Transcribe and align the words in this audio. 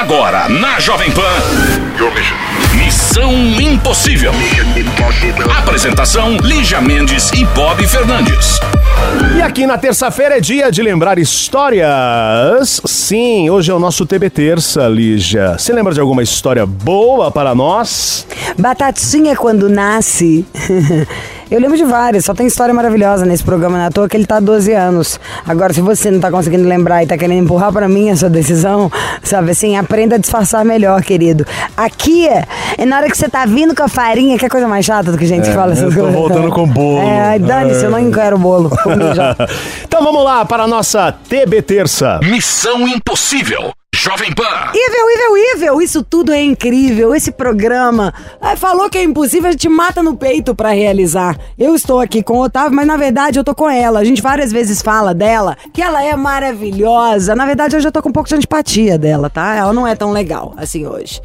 Agora, 0.00 0.48
na 0.48 0.80
Jovem 0.80 1.10
Pan. 1.10 1.20
Missão 2.74 3.34
Impossível. 3.60 4.32
Apresentação: 5.58 6.38
Lígia 6.38 6.80
Mendes 6.80 7.30
e 7.32 7.44
Bob 7.44 7.86
Fernandes. 7.86 8.58
E 9.36 9.42
aqui 9.42 9.66
na 9.66 9.76
terça-feira 9.76 10.38
é 10.38 10.40
dia 10.40 10.72
de 10.72 10.82
lembrar 10.82 11.18
histórias. 11.18 12.80
Sim, 12.86 13.50
hoje 13.50 13.70
é 13.70 13.74
o 13.74 13.78
nosso 13.78 14.06
TB 14.06 14.30
Terça, 14.30 14.88
Lígia. 14.88 15.58
Você 15.58 15.70
lembra 15.70 15.92
de 15.92 16.00
alguma 16.00 16.22
história 16.22 16.64
boa 16.64 17.30
para 17.30 17.54
nós? 17.54 18.26
Batatinha 18.58 19.36
quando 19.36 19.68
nasce. 19.68 20.46
Eu 21.50 21.58
lembro 21.58 21.76
de 21.76 21.84
várias, 21.84 22.24
só 22.24 22.32
tem 22.32 22.46
história 22.46 22.72
maravilhosa 22.72 23.26
nesse 23.26 23.42
programa, 23.42 23.76
na 23.76 23.84
né? 23.84 23.90
toa 23.90 24.08
que 24.08 24.16
ele 24.16 24.24
tá 24.24 24.36
há 24.36 24.40
12 24.40 24.72
anos. 24.72 25.18
Agora, 25.44 25.72
se 25.72 25.80
você 25.80 26.08
não 26.08 26.20
tá 26.20 26.30
conseguindo 26.30 26.68
lembrar 26.68 27.02
e 27.02 27.08
tá 27.08 27.18
querendo 27.18 27.42
empurrar 27.42 27.72
para 27.72 27.88
mim 27.88 28.08
essa 28.08 28.30
decisão, 28.30 28.88
sabe 29.20 29.50
assim, 29.50 29.76
aprenda 29.76 30.14
a 30.14 30.18
disfarçar 30.18 30.64
melhor, 30.64 31.02
querido. 31.02 31.44
Aqui 31.76 32.28
é 32.28 32.86
na 32.86 32.98
hora 32.98 33.10
que 33.10 33.18
você 33.18 33.28
tá 33.28 33.44
vindo 33.46 33.74
com 33.74 33.82
a 33.82 33.88
farinha, 33.88 34.38
que 34.38 34.46
é 34.46 34.48
coisa 34.48 34.68
mais 34.68 34.86
chata 34.86 35.10
do 35.10 35.18
que 35.18 35.26
gente 35.26 35.48
é, 35.48 35.52
fala 35.52 35.72
essas 35.72 35.92
coisas. 35.92 36.14
Tô 36.14 36.20
voltando 36.20 36.50
com 36.50 36.68
bolo. 36.68 37.00
É, 37.00 37.36
dane-se, 37.40 37.84
eu 37.84 37.90
não 37.90 38.10
quero 38.12 38.38
bolo. 38.38 38.70
então 39.82 40.04
vamos 40.04 40.22
lá 40.22 40.44
para 40.44 40.62
a 40.62 40.68
nossa 40.68 41.10
TB 41.10 41.62
Terça. 41.62 42.20
Missão 42.22 42.86
Impossível. 42.86 43.72
Jovem 43.94 44.32
Pan. 44.32 44.70
Ivel, 44.72 45.10
Ivel, 45.10 45.36
Ivel, 45.56 45.82
isso 45.82 46.02
tudo 46.02 46.32
é 46.32 46.40
incrível. 46.40 47.14
Esse 47.14 47.32
programa 47.32 48.14
é, 48.40 48.54
falou 48.54 48.88
que 48.88 48.96
é 48.96 49.02
impossível, 49.02 49.48
a 49.48 49.52
gente 49.52 49.68
mata 49.68 50.02
no 50.02 50.16
peito 50.16 50.54
para 50.54 50.70
realizar. 50.70 51.36
Eu 51.58 51.74
estou 51.74 51.98
aqui 51.98 52.22
com 52.22 52.38
o 52.38 52.44
Otávio, 52.44 52.74
mas 52.74 52.86
na 52.86 52.96
verdade 52.96 53.38
eu 53.38 53.44
tô 53.44 53.54
com 53.54 53.68
ela. 53.68 54.00
A 54.00 54.04
gente 54.04 54.22
várias 54.22 54.52
vezes 54.52 54.80
fala 54.80 55.12
dela, 55.12 55.56
que 55.72 55.82
ela 55.82 56.02
é 56.02 56.14
maravilhosa. 56.16 57.34
Na 57.34 57.44
verdade 57.44 57.76
eu 57.76 57.80
já 57.80 57.90
tô 57.90 58.00
com 58.00 58.08
um 58.08 58.12
pouco 58.12 58.28
de 58.28 58.36
antipatia 58.36 58.96
dela, 58.96 59.28
tá? 59.28 59.54
Ela 59.54 59.72
não 59.72 59.86
é 59.86 59.94
tão 59.96 60.12
legal 60.12 60.54
assim 60.56 60.86
hoje. 60.86 61.20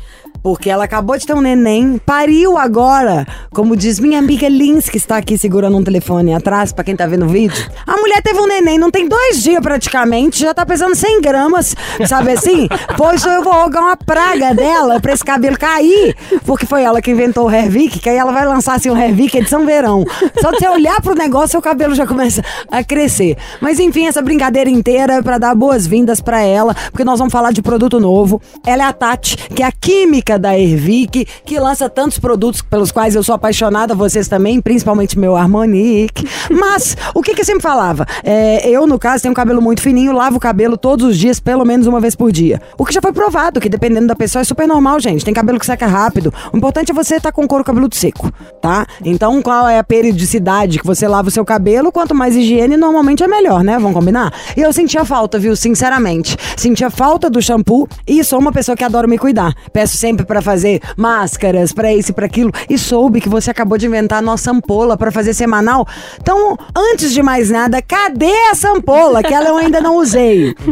Porque 0.46 0.70
ela 0.70 0.84
acabou 0.84 1.18
de 1.18 1.26
ter 1.26 1.34
um 1.34 1.42
neném, 1.42 2.00
pariu 2.06 2.56
agora, 2.56 3.26
como 3.52 3.76
diz 3.76 4.00
minha 4.00 4.20
amiga 4.20 4.48
Lins, 4.48 4.88
que 4.88 4.98
está 4.98 5.18
aqui 5.18 5.40
segurando 5.40 5.76
um 5.76 5.84
telefone 5.84 6.36
atrás, 6.36 6.72
para 6.72 6.84
quem 6.84 6.96
tá 6.96 7.08
vendo 7.08 7.26
o 7.26 7.28
vídeo. 7.28 7.68
A 7.88 7.98
mulher 7.98 8.22
teve 8.22 8.40
um 8.40 8.46
neném, 8.46 8.78
não 8.78 8.92
tem 8.92 9.10
dois 9.10 9.42
dias 9.42 9.60
praticamente, 9.60 10.42
já 10.42 10.54
tá 10.54 10.64
pesando 10.64 10.94
100 10.94 11.20
gramas, 11.20 11.76
sabe 12.08 12.34
assim? 12.34 12.68
Pois 12.96 13.26
eu 13.26 13.44
vou 13.44 13.54
rogar 13.54 13.86
uma 13.86 13.98
praga 13.98 14.54
dela 14.54 15.00
pra 15.00 15.14
esse 15.14 15.26
cabelo 15.26 15.58
cair, 15.58 16.16
porque 16.46 16.68
foi 16.68 16.84
ela 16.84 17.02
que 17.02 17.10
inventou 17.10 17.48
o 17.48 17.52
Hervik, 17.52 17.98
que 17.98 18.08
aí 18.08 18.16
ela 18.16 18.32
vai 18.32 18.46
lançar 18.46 18.76
assim 18.76 18.92
o 18.92 18.96
Hervik 18.96 19.36
edição 19.36 19.66
verão. 19.66 20.06
Só 20.40 20.52
de 20.52 20.60
você 20.60 20.68
olhar 20.68 21.02
pro 21.02 21.16
negócio, 21.16 21.58
o 21.58 21.62
cabelo 21.62 21.96
já 21.96 22.06
começa 22.06 22.44
a 22.70 22.84
crescer. 22.84 23.36
Mas 23.60 23.80
enfim, 23.80 24.06
essa 24.06 24.22
brincadeira 24.22 24.70
inteira 24.70 25.16
é 25.16 25.22
pra 25.24 25.40
dar 25.40 25.56
boas-vindas 25.56 26.22
para 26.22 26.44
ela, 26.44 26.76
porque 26.92 27.04
nós 27.04 27.18
vamos 27.18 27.32
falar 27.32 27.52
de 27.52 27.64
produto 27.64 28.00
novo. 28.00 28.40
Ela 28.64 28.84
é 28.84 28.86
a 28.86 28.94
Tati, 28.94 29.38
que 29.38 29.64
é 29.64 29.66
a 29.66 29.72
química 29.72 30.35
da 30.38 30.58
Ervic, 30.58 31.26
que 31.46 31.60
lança 31.60 31.90
tantos 31.90 32.20
produtos 32.20 32.62
pelos 32.62 32.92
quais 32.92 33.16
eu 33.16 33.24
sou 33.24 33.36
apaixonada, 33.36 33.96
vocês 33.96 34.28
também, 34.28 34.62
principalmente 34.62 35.18
meu 35.18 35.36
Harmonique. 35.36 36.28
Mas, 36.50 36.96
o 37.14 37.22
que 37.22 37.34
que 37.34 37.42
eu 37.42 37.46
sempre 37.46 37.62
falava? 37.62 38.06
É, 38.24 38.68
eu, 38.70 38.88
no 38.88 39.00
caso, 39.00 39.24
tenho 39.24 39.32
um 39.32 39.36
cabelo 39.36 39.62
muito 39.62 39.82
fininho, 39.82 40.12
lavo 40.12 40.38
o 40.38 40.40
cabelo 40.40 40.78
todos 40.78 41.06
os 41.06 41.18
dias, 41.18 41.40
pelo 41.40 41.66
menos 41.66 41.88
uma 41.88 42.00
vez 42.00 42.16
por 42.16 42.32
dia. 42.32 42.62
O 42.78 42.86
que 42.86 42.94
já 42.94 43.02
foi 43.02 43.12
provado, 43.12 43.60
que 43.60 43.70
dependendo 43.70 44.08
da 44.08 44.16
pessoa 44.16 44.42
é 44.42 44.44
super 44.44 44.68
normal, 44.68 45.00
gente. 45.00 45.24
Tem 45.24 45.34
cabelo 45.34 45.60
que 45.60 45.66
seca 45.66 45.88
rápido. 45.88 46.34
O 46.52 46.58
importante 46.58 46.92
é 46.92 46.94
você 46.94 47.16
estar 47.16 47.30
tá 47.30 47.36
com 47.36 47.44
o 47.44 47.48
couro 47.48 47.64
cabeludo 47.64 47.96
seco, 47.96 48.32
tá? 48.62 48.86
Então, 49.04 49.42
qual 49.42 49.68
é 49.68 49.80
a 49.80 49.84
periodicidade 49.84 50.80
que 50.80 50.86
você 50.86 51.08
lava 51.08 51.28
o 51.28 51.32
seu 51.32 51.46
cabelo? 51.46 51.92
Quanto 51.92 52.14
mais 52.14 52.36
higiene, 52.36 52.78
normalmente 52.78 53.24
é 53.24 53.28
melhor, 53.28 53.64
né? 53.64 53.78
Vamos 53.78 53.94
combinar? 53.94 54.34
E 54.56 54.62
eu 54.62 54.72
sentia 54.74 55.06
falta, 55.06 55.40
viu? 55.40 55.56
Sinceramente. 55.56 56.38
Sentia 56.58 56.90
falta 56.90 57.30
do 57.30 57.42
shampoo 57.42 57.88
e 58.08 58.24
sou 58.24 58.40
uma 58.40 58.52
pessoa 58.52 58.76
que 58.76 58.84
adora 58.84 59.08
me 59.08 59.18
cuidar. 59.18 59.54
Peço 59.72 59.98
sempre 59.98 60.25
para 60.26 60.42
fazer 60.42 60.82
máscaras, 60.98 61.72
para 61.72 61.94
isso 61.94 62.12
e 62.12 62.14
para 62.14 62.26
aquilo, 62.26 62.52
e 62.70 62.78
soube 62.78 63.22
que 63.22 63.30
você 63.30 63.52
acabou 63.52 63.78
de 63.78 63.86
inventar 63.86 64.20
a 64.20 64.22
nossa 64.22 64.52
ampola 64.52 64.98
para 64.98 65.12
fazer 65.12 65.34
semanal. 65.34 65.88
Então, 66.20 66.58
antes 66.76 67.14
de 67.14 67.22
mais 67.22 67.50
nada, 67.50 67.82
cadê 67.82 68.32
essa 68.52 68.72
ampola 68.72 69.22
que 69.24 69.34
ela 69.34 69.50
eu 69.50 69.58
ainda 69.58 69.80
não 69.82 69.98
usei? 69.98 70.56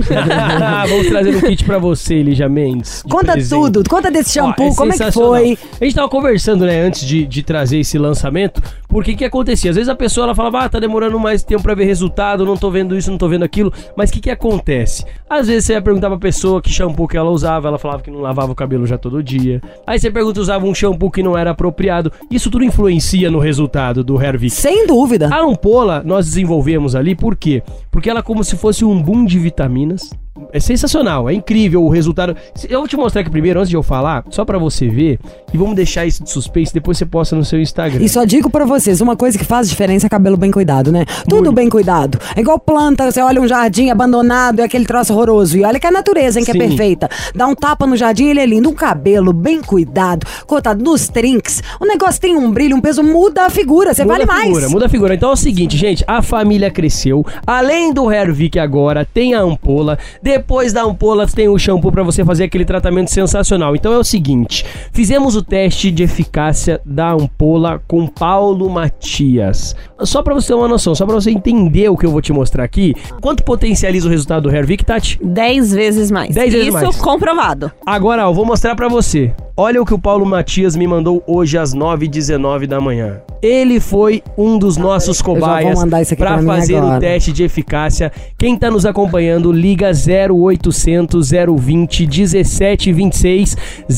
Vamos 0.89 1.07
trazer 1.07 1.35
um 1.35 1.41
kit 1.41 1.63
para 1.63 1.77
você, 1.77 2.21
Lígia 2.21 2.49
Mendes. 2.49 3.03
Conta 3.03 3.33
presente. 3.33 3.49
tudo, 3.49 3.89
conta 3.89 4.09
desse 4.09 4.33
shampoo, 4.33 4.69
Ó, 4.69 4.71
é 4.71 4.75
como 4.75 4.93
é 4.93 4.97
que 4.97 5.11
foi? 5.11 5.57
A 5.79 5.83
gente 5.83 5.95
tava 5.95 6.09
conversando, 6.09 6.65
né, 6.65 6.81
antes 6.81 7.05
de, 7.05 7.25
de 7.25 7.43
trazer 7.43 7.79
esse 7.79 7.97
lançamento, 7.97 8.61
porque 8.87 9.15
que 9.15 9.25
acontecia? 9.25 9.71
Às 9.71 9.75
vezes 9.75 9.89
a 9.89 9.95
pessoa 9.95 10.25
ela 10.25 10.35
falava, 10.35 10.59
ah, 10.59 10.69
tá 10.69 10.79
demorando 10.79 11.19
mais 11.19 11.43
tempo 11.43 11.63
para 11.63 11.75
ver 11.75 11.85
resultado, 11.85 12.45
não 12.45 12.57
tô 12.57 12.69
vendo 12.69 12.97
isso, 12.97 13.11
não 13.11 13.17
tô 13.17 13.27
vendo 13.27 13.43
aquilo, 13.43 13.71
mas 13.95 14.09
o 14.09 14.13
que 14.13 14.21
que 14.21 14.29
acontece? 14.29 15.05
Às 15.29 15.47
vezes 15.47 15.65
você 15.65 15.73
ia 15.73 15.81
perguntar 15.81 16.09
pra 16.09 16.17
pessoa 16.17 16.61
que 16.61 16.69
shampoo 16.69 17.07
que 17.07 17.17
ela 17.17 17.29
usava, 17.29 17.67
ela 17.67 17.79
falava 17.79 18.03
que 18.03 18.11
não 18.11 18.21
lavava 18.21 18.51
o 18.51 18.55
cabelo 18.55 18.85
já 18.85 18.97
todo 18.97 19.23
dia 19.23 19.42
dia. 19.43 19.61
Aí 19.85 19.99
você 19.99 20.09
pergunta, 20.09 20.39
usava 20.39 20.65
um 20.65 20.73
shampoo 20.73 21.11
que 21.11 21.21
não 21.21 21.37
era 21.37 21.51
apropriado. 21.51 22.11
Isso 22.31 22.49
tudo 22.49 22.63
influencia 22.63 23.29
no 23.29 23.39
resultado 23.39 24.03
do 24.03 24.21
Hervik. 24.21 24.51
Sem 24.51 24.87
dúvida. 24.87 25.29
A 25.33 25.41
ampola 25.41 26.01
nós 26.05 26.25
desenvolvemos 26.25 26.95
ali, 26.95 27.15
por 27.15 27.35
quê? 27.35 27.61
Porque 27.91 28.09
ela 28.09 28.19
é 28.19 28.23
como 28.23 28.43
se 28.43 28.55
fosse 28.55 28.85
um 28.85 29.01
boom 29.01 29.25
de 29.25 29.39
vitaminas 29.39 30.09
é 30.51 30.59
sensacional, 30.59 31.29
é 31.29 31.33
incrível 31.33 31.83
o 31.83 31.89
resultado. 31.89 32.35
Eu 32.67 32.79
vou 32.79 32.87
te 32.87 32.97
mostrar 32.97 33.21
aqui 33.21 33.29
primeiro, 33.29 33.59
antes 33.59 33.69
de 33.69 33.75
eu 33.75 33.83
falar, 33.83 34.23
só 34.29 34.43
para 34.43 34.57
você 34.57 34.87
ver, 34.87 35.19
e 35.53 35.57
vamos 35.57 35.75
deixar 35.75 36.05
isso 36.05 36.23
de 36.23 36.29
suspense, 36.29 36.73
depois 36.73 36.97
você 36.97 37.05
posta 37.05 37.35
no 37.35 37.45
seu 37.45 37.61
Instagram. 37.61 38.03
E 38.03 38.09
só 38.09 38.25
digo 38.25 38.49
para 38.49 38.65
vocês, 38.65 38.99
uma 39.01 39.15
coisa 39.15 39.37
que 39.37 39.45
faz 39.45 39.69
diferença 39.69 40.07
é 40.07 40.09
cabelo 40.09 40.35
bem 40.35 40.51
cuidado, 40.51 40.91
né? 40.91 41.05
Tudo 41.23 41.45
Muito. 41.45 41.53
bem 41.53 41.69
cuidado. 41.69 42.17
É 42.35 42.41
igual 42.41 42.59
planta, 42.59 43.11
você 43.11 43.21
olha 43.21 43.39
um 43.41 43.47
jardim 43.47 43.89
abandonado, 43.89 44.59
é 44.59 44.63
aquele 44.63 44.85
troço 44.85 45.13
horroroso, 45.13 45.57
e 45.57 45.63
olha 45.63 45.79
que 45.79 45.85
a 45.85 45.91
natureza, 45.91 46.39
hein, 46.39 46.45
que 46.45 46.51
é 46.51 46.53
Sim. 46.53 46.61
é 46.61 46.67
perfeita. 46.67 47.09
Dá 47.35 47.45
um 47.45 47.55
tapa 47.55 47.85
no 47.85 47.95
jardim, 47.95 48.25
ele 48.29 48.39
é 48.39 48.45
lindo. 48.45 48.69
Um 48.69 48.73
cabelo 48.73 49.33
bem 49.33 49.61
cuidado, 49.61 50.25
cortado 50.47 50.83
nos 50.83 51.07
trinks, 51.07 51.61
o 51.79 51.85
negócio 51.85 52.19
tem 52.19 52.35
um 52.35 52.51
brilho, 52.51 52.75
um 52.75 52.81
peso, 52.81 53.03
muda 53.03 53.45
a 53.45 53.49
figura, 53.49 53.93
você 53.93 54.03
vale 54.03 54.23
a 54.23 54.27
figura, 54.27 54.51
mais. 54.59 54.71
Muda 54.71 54.85
a 54.87 54.89
figura. 54.89 55.13
Então 55.13 55.29
é 55.29 55.33
o 55.33 55.37
seguinte, 55.37 55.77
gente, 55.77 56.03
a 56.07 56.21
família 56.21 56.71
cresceu, 56.71 57.25
além 57.45 57.93
do 57.93 58.11
Hervik 58.11 58.57
agora, 58.57 59.05
tem 59.05 59.33
a 59.35 59.41
ampola, 59.41 59.99
depois 60.23 60.71
da 60.71 60.83
ampola 60.83 61.27
tem 61.27 61.49
o 61.49 61.59
shampoo 61.59 61.91
para 61.91 62.01
você 62.01 62.23
fazer 62.23 62.45
aquele 62.45 62.63
tratamento 62.63 63.11
sensacional. 63.11 63.75
Então 63.75 63.91
é 63.91 63.97
o 63.97 64.03
seguinte, 64.05 64.65
fizemos 64.93 65.35
o 65.35 65.43
teste 65.43 65.91
de 65.91 66.01
eficácia 66.01 66.79
da 66.85 67.11
ampola 67.11 67.83
com 67.85 68.07
Paulo 68.07 68.69
Matias. 68.69 69.75
Só 69.99 70.23
para 70.23 70.33
você 70.33 70.47
ter 70.47 70.53
uma 70.53 70.67
noção, 70.67 70.95
só 70.95 71.05
para 71.05 71.15
você 71.15 71.29
entender 71.29 71.89
o 71.89 71.97
que 71.97 72.05
eu 72.05 72.11
vou 72.11 72.21
te 72.21 72.31
mostrar 72.31 72.63
aqui, 72.63 72.95
quanto 73.21 73.43
potencializa 73.43 74.07
o 74.07 74.09
resultado 74.09 74.43
do 74.43 74.55
Hervik, 74.55 74.85
Tati? 74.85 75.19
10 75.21 75.73
vezes 75.73 76.09
mais. 76.09 76.33
10 76.33 76.53
vezes 76.53 76.67
Isso 76.69 76.77
mais. 76.77 76.95
comprovado. 76.95 77.69
Agora, 77.85 78.21
eu 78.21 78.33
vou 78.33 78.45
mostrar 78.45 78.75
para 78.75 78.87
você. 78.87 79.33
Olha 79.57 79.81
o 79.81 79.85
que 79.85 79.93
o 79.93 79.99
Paulo 79.99 80.25
Matias 80.25 80.77
me 80.77 80.87
mandou 80.87 81.21
hoje 81.27 81.57
às 81.57 81.75
9h19 81.75 82.65
da 82.65 82.79
manhã. 82.79 83.21
Ele 83.43 83.81
foi 83.81 84.23
um 84.37 84.57
dos 84.57 84.77
nossos 84.77 85.21
cobaias 85.21 85.77
para 86.17 86.41
fazer 86.41 86.81
o 86.81 86.97
teste 86.97 87.33
de 87.33 87.43
eficácia. 87.43 88.09
Quem 88.37 88.55
está 88.55 88.71
nos 88.71 88.85
acompanhando, 88.85 89.51
liga 89.51 89.91
0800 89.91 91.31
020 91.59 92.07
1726 92.07 93.57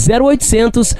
0800 0.09 0.95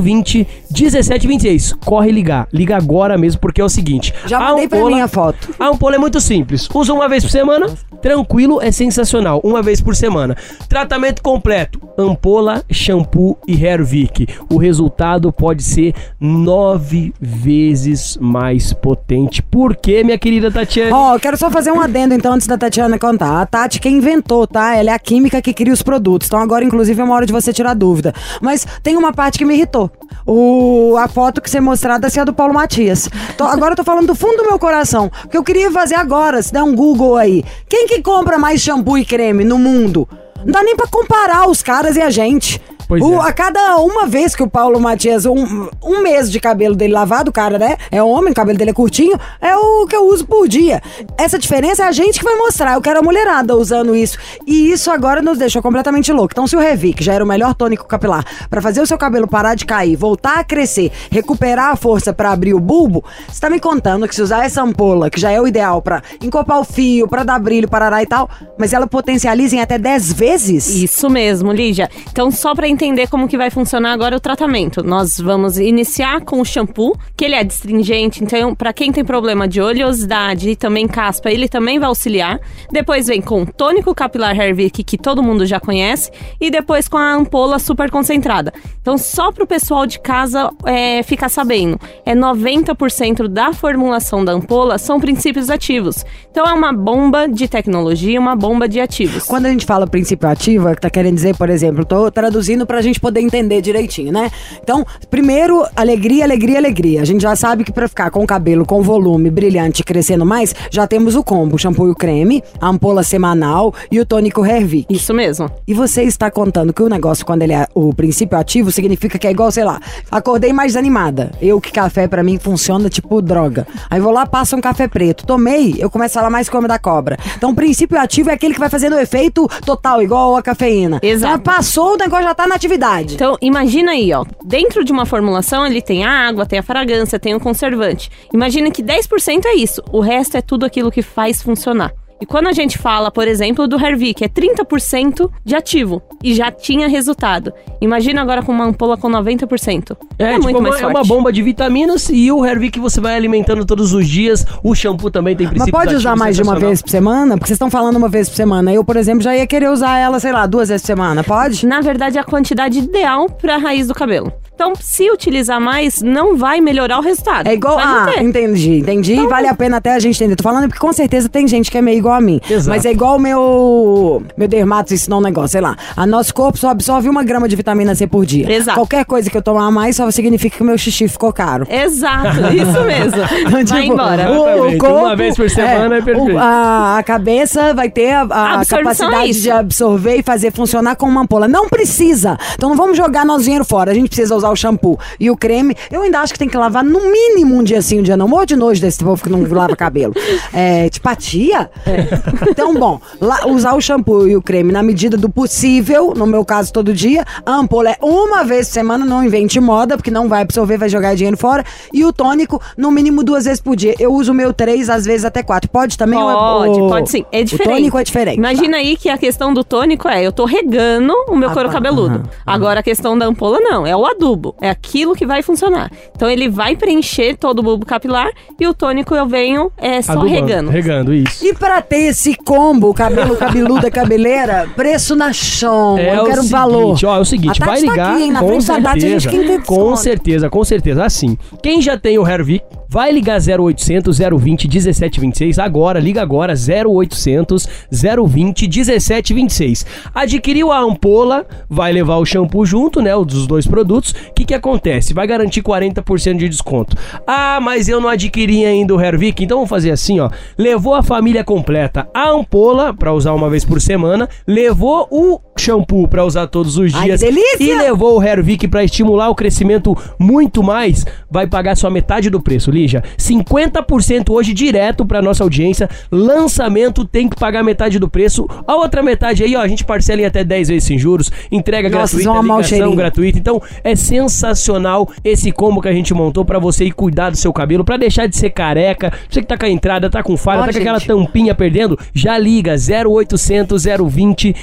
020 0.00 0.46
1726. 0.70 1.72
Corre 1.84 2.12
ligar. 2.12 2.46
Liga 2.52 2.76
agora 2.76 3.18
mesmo 3.18 3.40
porque 3.40 3.60
é 3.60 3.64
o 3.64 3.68
seguinte. 3.68 4.14
Já 4.26 4.38
mandei 4.38 4.68
para 4.68 4.84
mim 4.86 5.00
a 5.00 5.08
foto. 5.08 5.52
A 5.58 5.66
ampola 5.66 5.96
é 5.96 5.98
muito 5.98 6.20
simples. 6.20 6.68
Usa 6.72 6.92
uma 6.92 7.08
vez 7.08 7.24
por 7.24 7.30
semana, 7.30 7.66
tranquilo, 8.00 8.62
é 8.62 8.70
sensacional. 8.70 9.40
Uma 9.42 9.60
vez 9.60 9.80
por 9.80 9.96
semana. 9.96 10.36
Tratamento 10.68 11.20
completo: 11.20 11.80
ampola, 11.98 12.62
shampoo 12.70 13.36
e 13.44 13.64
Hervik. 13.64 14.28
O 14.48 14.56
resultado 14.56 15.32
pode 15.32 15.64
ser 15.64 15.94
nove 16.20 17.12
vezes 17.20 17.71
vezes 17.72 18.18
mais 18.20 18.72
potente. 18.72 19.42
Por 19.42 19.74
quê, 19.74 20.04
minha 20.04 20.18
querida 20.18 20.50
Tatiana? 20.50 20.94
Ó, 20.94 21.14
oh, 21.14 21.20
quero 21.20 21.36
só 21.36 21.50
fazer 21.50 21.72
um 21.72 21.80
adendo 21.80 22.14
então 22.14 22.34
antes 22.34 22.46
da 22.46 22.58
Tatiana 22.58 22.98
contar. 22.98 23.40
A 23.40 23.46
Tati 23.46 23.80
que 23.80 23.88
inventou, 23.88 24.46
tá? 24.46 24.76
Ela 24.76 24.90
é 24.90 24.94
a 24.94 24.98
química 24.98 25.40
que 25.40 25.52
cria 25.52 25.72
os 25.72 25.82
produtos. 25.82 26.28
Então 26.28 26.40
agora, 26.40 26.64
inclusive, 26.64 27.00
é 27.00 27.04
uma 27.04 27.14
hora 27.14 27.26
de 27.26 27.32
você 27.32 27.52
tirar 27.52 27.74
dúvida. 27.74 28.14
Mas 28.40 28.66
tem 28.82 28.96
uma 28.96 29.12
parte 29.12 29.38
que 29.38 29.44
me 29.44 29.54
irritou. 29.54 29.90
O, 30.26 30.96
a 30.98 31.08
foto 31.08 31.40
que 31.40 31.50
você 31.50 31.60
mostrada 31.60 32.06
assim, 32.06 32.18
é 32.18 32.22
a 32.22 32.24
do 32.24 32.34
Paulo 32.34 32.54
Matias. 32.54 33.08
Tô, 33.36 33.44
agora 33.44 33.72
eu 33.72 33.76
tô 33.76 33.84
falando 33.84 34.06
do 34.06 34.14
fundo 34.14 34.36
do 34.38 34.48
meu 34.48 34.58
coração. 34.58 35.10
Que 35.30 35.36
eu 35.36 35.44
queria 35.44 35.70
fazer 35.70 35.94
agora, 35.94 36.42
se 36.42 36.52
der 36.52 36.62
um 36.62 36.74
Google 36.74 37.16
aí. 37.16 37.44
Quem 37.68 37.86
que 37.86 38.02
compra 38.02 38.38
mais 38.38 38.60
shampoo 38.60 38.98
e 38.98 39.04
creme 39.04 39.44
no 39.44 39.58
mundo? 39.58 40.08
Não 40.44 40.52
dá 40.52 40.62
nem 40.62 40.76
pra 40.76 40.88
comparar 40.88 41.48
os 41.48 41.62
caras 41.62 41.96
e 41.96 42.00
a 42.00 42.10
gente. 42.10 42.60
Pois 42.92 43.02
o, 43.02 43.14
é. 43.14 43.28
A 43.28 43.32
cada 43.32 43.78
uma 43.78 44.06
vez 44.06 44.36
que 44.36 44.42
o 44.42 44.50
Paulo 44.50 44.78
Matias, 44.78 45.24
um, 45.24 45.66
um 45.82 46.02
mês 46.02 46.30
de 46.30 46.38
cabelo 46.38 46.74
dele 46.74 46.92
lavado, 46.92 47.30
o 47.30 47.32
cara, 47.32 47.58
né? 47.58 47.78
É 47.90 48.02
homem, 48.02 48.32
o 48.32 48.34
cabelo 48.34 48.58
dele 48.58 48.72
é 48.72 48.74
curtinho, 48.74 49.18
é 49.40 49.56
o 49.56 49.86
que 49.86 49.96
eu 49.96 50.04
uso 50.08 50.26
por 50.26 50.46
dia. 50.46 50.82
Essa 51.16 51.38
diferença 51.38 51.84
é 51.84 51.86
a 51.86 51.92
gente 51.92 52.18
que 52.18 52.24
vai 52.24 52.36
mostrar. 52.36 52.74
Eu 52.74 52.82
quero 52.82 52.98
a 52.98 53.02
mulherada 53.02 53.56
usando 53.56 53.96
isso. 53.96 54.18
E 54.46 54.70
isso 54.70 54.90
agora 54.90 55.22
nos 55.22 55.38
deixou 55.38 55.62
completamente 55.62 56.12
louco. 56.12 56.34
Então, 56.34 56.46
se 56.46 56.54
o 56.54 56.58
Revic 56.58 57.02
já 57.02 57.14
era 57.14 57.24
o 57.24 57.26
melhor 57.26 57.54
tônico 57.54 57.86
capilar 57.86 58.26
para 58.50 58.60
fazer 58.60 58.82
o 58.82 58.86
seu 58.86 58.98
cabelo 58.98 59.26
parar 59.26 59.54
de 59.54 59.64
cair, 59.64 59.96
voltar 59.96 60.40
a 60.40 60.44
crescer, 60.44 60.92
recuperar 61.10 61.70
a 61.70 61.76
força 61.76 62.12
para 62.12 62.30
abrir 62.30 62.52
o 62.52 62.60
bulbo, 62.60 63.02
você 63.26 63.40
tá 63.40 63.48
me 63.48 63.58
contando 63.58 64.06
que 64.06 64.14
se 64.14 64.20
usar 64.20 64.44
essa 64.44 64.60
ampola, 64.60 65.08
que 65.08 65.18
já 65.18 65.30
é 65.30 65.40
o 65.40 65.48
ideal 65.48 65.80
para 65.80 66.02
encopar 66.22 66.60
o 66.60 66.64
fio, 66.64 67.08
para 67.08 67.24
dar 67.24 67.38
brilho, 67.38 67.70
parará 67.70 68.02
e 68.02 68.06
tal, 68.06 68.28
mas 68.58 68.74
ela 68.74 68.86
potencializa 68.86 69.56
em 69.56 69.60
até 69.60 69.78
10 69.78 70.12
vezes? 70.12 70.68
Isso 70.68 71.08
mesmo, 71.08 71.52
Lígia. 71.52 71.88
Então, 72.10 72.30
só 72.30 72.54
para 72.54 72.68
entender 72.68 72.81
como 73.08 73.28
que 73.28 73.36
vai 73.36 73.48
funcionar 73.48 73.92
agora 73.92 74.16
o 74.16 74.20
tratamento, 74.20 74.82
nós 74.82 75.16
vamos 75.20 75.56
iniciar 75.56 76.20
com 76.22 76.40
o 76.40 76.44
shampoo, 76.44 76.98
que 77.16 77.24
ele 77.24 77.36
é 77.36 77.44
destringente, 77.44 78.24
então 78.24 78.56
para 78.56 78.72
quem 78.72 78.90
tem 78.90 79.04
problema 79.04 79.46
de 79.46 79.60
oleosidade 79.60 80.50
e 80.50 80.56
também 80.56 80.88
caspa, 80.88 81.30
ele 81.30 81.48
também 81.48 81.78
vai 81.78 81.88
auxiliar. 81.88 82.40
Depois 82.72 83.06
vem 83.06 83.20
com 83.20 83.42
o 83.42 83.46
tônico 83.46 83.94
capilar 83.94 84.36
Hair 84.38 84.56
Vic, 84.56 84.82
que 84.82 84.98
todo 84.98 85.22
mundo 85.22 85.46
já 85.46 85.60
conhece, 85.60 86.10
e 86.40 86.50
depois 86.50 86.88
com 86.88 86.96
a 86.96 87.14
ampola 87.14 87.60
super 87.60 87.88
concentrada. 87.88 88.52
Então, 88.80 88.98
só 88.98 89.30
para 89.30 89.44
o 89.44 89.46
pessoal 89.46 89.86
de 89.86 90.00
casa 90.00 90.50
é, 90.66 91.04
ficar 91.04 91.28
sabendo, 91.28 91.78
é 92.04 92.16
90% 92.16 93.28
da 93.28 93.52
formulação 93.52 94.24
da 94.24 94.32
ampola 94.32 94.76
são 94.76 94.98
princípios 94.98 95.50
ativos. 95.50 96.04
Então, 96.32 96.44
é 96.44 96.52
uma 96.52 96.72
bomba 96.72 97.28
de 97.28 97.46
tecnologia, 97.46 98.18
uma 98.18 98.34
bomba 98.34 98.68
de 98.68 98.80
ativos. 98.80 99.22
Quando 99.22 99.46
a 99.46 99.50
gente 99.50 99.64
fala 99.64 99.86
princípio 99.86 100.28
ativo, 100.28 100.68
é 100.68 100.74
que 100.74 100.80
tá 100.80 100.90
querendo 100.90 101.14
dizer, 101.14 101.36
por 101.36 101.48
exemplo, 101.48 101.84
tô 101.84 102.10
traduzindo 102.10 102.66
pra 102.72 102.80
gente 102.80 102.98
poder 102.98 103.20
entender 103.20 103.60
direitinho, 103.60 104.10
né? 104.10 104.30
Então, 104.62 104.82
primeiro, 105.10 105.62
alegria, 105.76 106.24
alegria, 106.24 106.56
alegria. 106.56 107.02
A 107.02 107.04
gente 107.04 107.20
já 107.20 107.36
sabe 107.36 107.64
que 107.64 107.70
pra 107.70 107.86
ficar 107.86 108.10
com 108.10 108.24
o 108.24 108.26
cabelo 108.26 108.64
com 108.64 108.80
volume 108.80 109.30
brilhante 109.30 109.84
crescendo 109.84 110.24
mais, 110.24 110.54
já 110.70 110.86
temos 110.86 111.14
o 111.14 111.22
combo, 111.22 111.56
o 111.56 111.58
shampoo 111.58 111.88
e 111.88 111.90
o 111.90 111.94
creme, 111.94 112.42
a 112.58 112.68
ampola 112.68 113.02
semanal 113.02 113.74
e 113.90 114.00
o 114.00 114.06
tônico 114.06 114.42
Hair 114.42 114.66
Vic. 114.66 114.86
Isso 114.88 115.12
mesmo. 115.12 115.50
E 115.68 115.74
você 115.74 116.02
está 116.04 116.30
contando 116.30 116.72
que 116.72 116.82
o 116.82 116.88
negócio, 116.88 117.26
quando 117.26 117.42
ele 117.42 117.52
é 117.52 117.66
o 117.74 117.92
princípio 117.92 118.38
ativo, 118.38 118.72
significa 118.72 119.18
que 119.18 119.26
é 119.26 119.30
igual, 119.30 119.52
sei 119.52 119.64
lá, 119.64 119.78
acordei 120.10 120.54
mais 120.54 120.74
animada. 120.74 121.30
Eu 121.42 121.60
que 121.60 121.70
café 121.70 122.08
para 122.08 122.22
mim 122.22 122.38
funciona 122.38 122.88
tipo 122.88 123.20
droga. 123.20 123.66
Aí 123.90 124.00
vou 124.00 124.12
lá, 124.12 124.24
passo 124.24 124.56
um 124.56 124.62
café 124.62 124.88
preto. 124.88 125.26
Tomei, 125.26 125.74
eu 125.78 125.90
começo 125.90 126.18
a 126.18 126.22
falar 126.22 126.30
mais 126.30 126.48
como 126.48 126.66
da 126.66 126.78
cobra. 126.78 127.18
Então, 127.36 127.50
o 127.50 127.54
princípio 127.54 128.00
ativo 128.00 128.30
é 128.30 128.32
aquele 128.32 128.54
que 128.54 128.60
vai 128.60 128.70
fazendo 128.70 128.96
o 128.96 128.98
efeito 128.98 129.46
total, 129.66 130.00
igual 130.00 130.36
a 130.36 130.42
cafeína. 130.42 130.98
Exato. 131.02 131.34
Então, 131.34 131.54
passou, 131.54 131.92
o 131.94 131.96
negócio 131.98 132.24
já 132.24 132.34
tá 132.34 132.46
na 132.46 132.61
atividade. 132.62 133.14
Então, 133.14 133.36
imagina 133.40 133.92
aí, 133.92 134.12
ó. 134.12 134.24
Dentro 134.44 134.84
de 134.84 134.92
uma 134.92 135.04
formulação, 135.04 135.66
ele 135.66 135.82
tem 135.82 136.04
a 136.04 136.10
água, 136.10 136.46
tem 136.46 136.58
a 136.58 136.62
fragrância, 136.62 137.18
tem 137.18 137.34
o 137.34 137.40
conservante. 137.40 138.10
Imagina 138.32 138.70
que 138.70 138.82
10% 138.82 139.44
é 139.46 139.54
isso. 139.54 139.82
O 139.90 140.00
resto 140.00 140.36
é 140.36 140.42
tudo 140.42 140.64
aquilo 140.64 140.90
que 140.90 141.02
faz 141.02 141.42
funcionar. 141.42 141.92
E 142.22 142.24
quando 142.24 142.46
a 142.46 142.52
gente 142.52 142.78
fala, 142.78 143.10
por 143.10 143.26
exemplo, 143.26 143.66
do 143.66 143.76
Hervik, 143.76 144.22
é 144.22 144.28
30% 144.28 145.28
de 145.44 145.56
ativo 145.56 146.00
e 146.22 146.32
já 146.32 146.52
tinha 146.52 146.86
resultado. 146.86 147.52
Imagina 147.80 148.22
agora 148.22 148.44
com 148.44 148.52
uma 148.52 148.64
ampola 148.64 148.96
com 148.96 149.10
90%. 149.10 149.96
É, 150.20 150.24
é 150.26 150.32
tipo 150.34 150.44
muito 150.44 150.62
mais 150.62 150.76
forte. 150.76 150.84
É 150.84 150.98
uma 150.98 151.04
bomba 151.04 151.32
de 151.32 151.42
vitaminas 151.42 152.08
e 152.10 152.30
o 152.30 152.46
Hervik 152.46 152.78
você 152.78 153.00
vai 153.00 153.16
alimentando 153.16 153.64
todos 153.64 153.92
os 153.92 154.08
dias. 154.08 154.46
O 154.62 154.72
shampoo 154.72 155.10
também 155.10 155.34
tem 155.34 155.48
princípios 155.48 155.72
Mas 155.72 155.84
pode 155.84 155.96
usar 155.96 156.14
mais 156.14 156.36
de 156.36 156.42
uma 156.42 156.56
vez 156.56 156.80
por 156.80 156.90
semana? 156.90 157.36
Porque 157.36 157.48
vocês 157.48 157.56
estão 157.56 157.68
falando 157.68 157.96
uma 157.96 158.08
vez 158.08 158.28
por 158.28 158.36
semana. 158.36 158.72
Eu, 158.72 158.84
por 158.84 158.96
exemplo, 158.96 159.20
já 159.20 159.34
ia 159.34 159.44
querer 159.44 159.68
usar 159.68 159.98
ela, 159.98 160.20
sei 160.20 160.30
lá, 160.30 160.46
duas 160.46 160.68
vezes 160.68 160.82
por 160.82 160.86
semana. 160.86 161.24
Pode? 161.24 161.66
Na 161.66 161.80
verdade, 161.80 162.18
é 162.18 162.20
a 162.20 162.24
quantidade 162.24 162.78
ideal 162.78 163.28
para 163.28 163.56
a 163.56 163.58
raiz 163.58 163.88
do 163.88 163.94
cabelo. 163.94 164.32
Então, 164.62 164.74
se 164.80 165.10
utilizar 165.10 165.60
mais, 165.60 166.00
não 166.02 166.36
vai 166.36 166.60
melhorar 166.60 167.00
o 167.00 167.02
resultado. 167.02 167.48
É 167.48 167.52
igual. 167.52 167.76
Ah, 167.80 168.22
entendi, 168.22 168.78
entendi. 168.78 169.14
Então, 169.14 169.28
vale 169.28 169.48
a 169.48 169.54
pena 169.54 169.78
até 169.78 169.92
a 169.92 169.98
gente 169.98 170.14
entender. 170.14 170.36
Tô 170.36 170.44
falando 170.44 170.68
porque 170.68 170.78
com 170.78 170.92
certeza 170.92 171.28
tem 171.28 171.48
gente 171.48 171.68
que 171.68 171.76
é 171.76 171.82
meio 171.82 171.98
igual 171.98 172.14
a 172.14 172.20
mim. 172.20 172.40
Exato. 172.48 172.68
Mas 172.68 172.84
é 172.84 172.92
igual 172.92 173.16
o 173.16 173.18
meu. 173.18 174.22
Meu 174.36 174.46
dermato 174.46 174.94
ensinou 174.94 175.18
um 175.18 175.22
negócio, 175.22 175.48
sei 175.48 175.60
lá. 175.60 175.76
A 175.96 176.06
nosso 176.06 176.32
corpo 176.32 176.56
só 176.56 176.68
absorve 176.68 177.08
uma 177.08 177.24
grama 177.24 177.48
de 177.48 177.56
vitamina 177.56 177.92
C 177.96 178.06
por 178.06 178.24
dia. 178.24 178.52
Exato. 178.52 178.78
Qualquer 178.78 179.04
coisa 179.04 179.28
que 179.28 179.36
eu 179.36 179.42
tomar 179.42 179.68
mais 179.72 179.96
só 179.96 180.08
significa 180.12 180.56
que 180.56 180.62
o 180.62 180.66
meu 180.66 180.78
xixi 180.78 181.08
ficou 181.08 181.32
caro. 181.32 181.66
Exato, 181.68 182.28
isso 182.54 182.84
mesmo. 182.84 183.22
Então, 183.42 183.64
tipo, 183.64 183.72
vai 183.72 183.86
embora. 183.86 184.30
O, 184.30 184.68
o 184.68 184.78
corpo, 184.78 184.98
uma 184.98 185.16
vez 185.16 185.34
por 185.34 185.50
semana 185.50 185.96
é, 185.96 185.98
é 185.98 186.02
perfeito. 186.02 186.32
O, 186.32 186.38
a, 186.38 186.98
a, 186.98 187.02
cabeça 187.02 187.74
vai 187.74 187.90
ter 187.90 188.12
a, 188.12 188.22
a, 188.22 188.60
a 188.60 188.64
capacidade 188.64 189.30
é 189.30 189.32
de 189.32 189.50
absorver 189.50 190.16
e 190.18 190.22
fazer 190.22 190.52
funcionar 190.52 190.94
com 190.96 191.06
uma 191.06 191.22
ampola. 191.22 191.48
Não 191.48 191.68
precisa. 191.68 192.38
Então 192.54 192.68
não 192.68 192.76
vamos 192.76 192.96
jogar 192.96 193.26
nosso 193.26 193.44
dinheiro 193.44 193.64
fora. 193.64 193.90
A 193.90 193.94
gente 193.94 194.08
precisa 194.08 194.34
usar 194.36 194.51
o 194.52 194.56
shampoo 194.56 194.98
e 195.18 195.30
o 195.30 195.36
creme. 195.36 195.74
Eu 195.90 196.02
ainda 196.02 196.20
acho 196.20 196.32
que 196.32 196.38
tem 196.38 196.48
que 196.48 196.56
lavar 196.56 196.84
no 196.84 197.00
mínimo 197.00 197.56
um 197.56 197.62
dia 197.62 197.80
sim, 197.82 198.00
um 198.00 198.02
dia 198.02 198.16
não. 198.16 198.28
Morro 198.28 198.46
de 198.46 198.56
nojo 198.56 198.80
desse 198.80 199.02
povo 199.02 199.22
que 199.22 199.28
não 199.28 199.42
lava 199.48 199.76
cabelo. 199.76 200.14
É, 200.54 200.88
tipatia? 200.90 201.70
É. 201.86 202.50
Então, 202.50 202.74
bom, 202.74 203.00
lá, 203.20 203.46
usar 203.46 203.74
o 203.74 203.80
shampoo 203.80 204.28
e 204.28 204.36
o 204.36 204.42
creme 204.42 204.70
na 204.70 204.82
medida 204.82 205.16
do 205.16 205.28
possível, 205.28 206.12
no 206.14 206.26
meu 206.26 206.44
caso 206.44 206.72
todo 206.72 206.92
dia. 206.92 207.24
A 207.46 207.54
ampola 207.54 207.90
é 207.90 207.96
uma 208.02 208.44
vez 208.44 208.68
por 208.68 208.74
semana, 208.74 209.04
não 209.04 209.24
invente 209.24 209.58
moda, 209.60 209.96
porque 209.96 210.10
não 210.10 210.28
vai 210.28 210.42
absorver, 210.42 210.76
vai 210.76 210.88
jogar 210.88 211.14
dinheiro 211.14 211.36
fora. 211.36 211.64
E 211.92 212.04
o 212.04 212.12
tônico, 212.12 212.60
no 212.76 212.90
mínimo 212.90 213.22
duas 213.24 213.44
vezes 213.44 213.60
por 213.60 213.76
dia. 213.76 213.94
Eu 213.98 214.12
uso 214.12 214.32
o 214.32 214.34
meu 214.34 214.52
três, 214.52 214.90
às 214.90 215.04
vezes 215.04 215.24
até 215.24 215.42
quatro. 215.42 215.70
Pode 215.70 215.96
também? 215.96 216.18
É 216.18 216.22
pode, 216.22 216.80
o, 216.80 216.88
pode 216.88 217.10
sim. 217.10 217.24
É 217.32 217.42
diferente. 217.42 217.68
O 217.68 217.74
tônico 217.74 217.98
é 217.98 218.04
diferente. 218.04 218.38
Imagina 218.38 218.72
tá. 218.72 218.76
aí 218.78 218.96
que 218.96 219.08
a 219.08 219.16
questão 219.16 219.54
do 219.54 219.64
tônico 219.64 220.08
é, 220.08 220.22
eu 220.22 220.32
tô 220.32 220.44
regando 220.44 221.12
o 221.28 221.36
meu 221.36 221.50
ah, 221.50 221.52
couro 221.52 221.68
tá. 221.68 221.74
cabeludo. 221.74 222.18
Uhum. 222.18 222.24
Agora 222.46 222.80
a 222.80 222.82
questão 222.82 223.16
da 223.16 223.26
ampola 223.26 223.58
não, 223.60 223.86
é 223.86 223.96
o 223.96 224.04
adubo. 224.04 224.41
É 224.60 224.70
aquilo 224.70 225.14
que 225.14 225.26
vai 225.26 225.42
funcionar. 225.42 225.90
Então 226.14 226.28
ele 226.28 226.48
vai 226.48 226.76
preencher 226.76 227.36
todo 227.36 227.60
o 227.60 227.62
bulbo 227.62 227.86
capilar 227.86 228.30
e 228.58 228.66
o 228.66 228.74
tônico 228.74 229.14
eu 229.14 229.26
venho 229.26 229.70
é 229.76 230.00
só 230.02 230.12
Adubando, 230.12 230.30
regando. 230.30 230.70
Regando, 230.70 231.14
isso. 231.14 231.46
E 231.46 231.54
pra 231.54 231.80
ter 231.80 232.08
esse 232.08 232.34
combo, 232.34 232.92
cabelo 232.94 233.36
cabeluda, 233.36 233.90
cabeleira, 233.90 234.68
preço 234.74 235.14
na 235.14 235.32
chão. 235.32 235.98
É 235.98 236.16
eu 236.16 236.24
quero 236.24 236.42
um 236.42 236.48
valor. 236.48 236.98
Ó, 237.04 237.16
é 237.16 237.20
o 237.20 237.24
seguinte, 237.24 237.58
vai 237.60 237.80
tá 237.80 237.80
ligar. 237.80 237.96
Tá 237.96 238.12
aqui, 238.12 238.22
hein, 238.22 238.34
com 238.34 238.60
certeza. 238.60 239.30
com 239.64 239.96
certeza, 239.96 240.50
com 240.50 240.64
certeza. 240.64 241.04
Assim, 241.04 241.38
quem 241.62 241.80
já 241.82 241.98
tem 241.98 242.18
o 242.18 242.26
Hervik, 242.26 242.64
vai 242.92 243.10
ligar 243.10 243.40
0800 243.40 244.18
020 244.18 244.68
1726 244.68 245.58
agora, 245.58 245.98
liga 245.98 246.20
agora 246.20 246.52
0800 246.52 247.66
020 247.90 248.68
1726. 248.68 249.86
Adquiriu 250.14 250.70
a 250.70 250.78
ampola, 250.78 251.46
vai 251.70 251.90
levar 251.90 252.18
o 252.18 252.26
shampoo 252.26 252.66
junto, 252.66 253.00
né, 253.00 253.12
dos 253.12 253.46
dois 253.46 253.66
produtos. 253.66 254.10
O 254.10 254.34
que 254.34 254.44
que 254.44 254.52
acontece? 254.52 255.14
Vai 255.14 255.26
garantir 255.26 255.62
40% 255.62 256.36
de 256.36 256.50
desconto. 256.50 256.94
Ah, 257.26 257.58
mas 257.62 257.88
eu 257.88 257.98
não 257.98 258.10
adquiri 258.10 258.66
ainda 258.66 258.94
o 258.94 259.00
Hervik, 259.00 259.42
então 259.42 259.56
vamos 259.56 259.70
fazer 259.70 259.90
assim, 259.90 260.20
ó. 260.20 260.28
Levou 260.58 260.94
a 260.94 261.02
família 261.02 261.42
completa 261.42 262.06
a 262.12 262.28
ampola 262.28 262.92
para 262.92 263.14
usar 263.14 263.32
uma 263.32 263.48
vez 263.48 263.64
por 263.64 263.80
semana, 263.80 264.28
levou 264.46 265.08
o 265.10 265.40
shampoo 265.62 266.08
para 266.08 266.24
usar 266.24 266.46
todos 266.46 266.76
os 266.76 266.92
dias 266.92 267.22
Ai, 267.22 267.30
e 267.60 267.74
levou 267.74 268.18
o 268.18 268.22
Hervik 268.22 268.66
para 268.68 268.82
estimular 268.82 269.28
o 269.30 269.34
crescimento 269.34 269.96
muito 270.18 270.62
mais, 270.62 271.04
vai 271.30 271.46
pagar 271.46 271.76
só 271.76 271.88
metade 271.88 272.28
do 272.28 272.40
preço, 272.40 272.70
Lígia. 272.70 273.02
50% 273.16 274.30
hoje 274.30 274.52
direto 274.52 275.06
para 275.06 275.22
nossa 275.22 275.42
audiência. 275.44 275.88
Lançamento 276.10 277.04
tem 277.04 277.28
que 277.28 277.36
pagar 277.36 277.62
metade 277.62 277.98
do 277.98 278.08
preço. 278.08 278.48
A 278.66 278.74
outra 278.74 279.02
metade 279.02 279.44
aí, 279.44 279.54
ó, 279.54 279.60
a 279.60 279.68
gente 279.68 279.84
parcela 279.84 280.20
em 280.20 280.24
até 280.24 280.42
10 280.42 280.68
vezes 280.68 280.84
sem 280.84 280.98
juros, 280.98 281.30
entrega 281.50 281.88
nossa, 281.88 282.16
gratuita, 282.16 282.40
ligação 282.40 282.96
gratuita. 282.96 283.38
Então 283.38 283.62
é 283.84 283.94
sensacional 283.94 285.08
esse 285.24 285.52
combo 285.52 285.80
que 285.80 285.88
a 285.88 285.92
gente 285.92 286.12
montou 286.12 286.44
para 286.44 286.58
você 286.58 286.84
ir 286.84 286.92
cuidar 286.92 287.30
do 287.30 287.36
seu 287.36 287.52
cabelo, 287.52 287.84
para 287.84 287.96
deixar 287.96 288.26
de 288.26 288.36
ser 288.36 288.50
careca. 288.50 289.12
Você 289.28 289.40
que 289.40 289.46
tá 289.46 289.56
com 289.56 289.66
a 289.66 289.70
entrada, 289.70 290.10
tá 290.10 290.22
com 290.22 290.36
falha, 290.36 290.64
tá 290.64 290.72
com 290.72 290.78
aquela 290.78 291.00
tampinha 291.00 291.54
perdendo, 291.54 291.98
já 292.12 292.36
liga 292.36 292.74
0800 292.74 293.84
020 294.10 294.54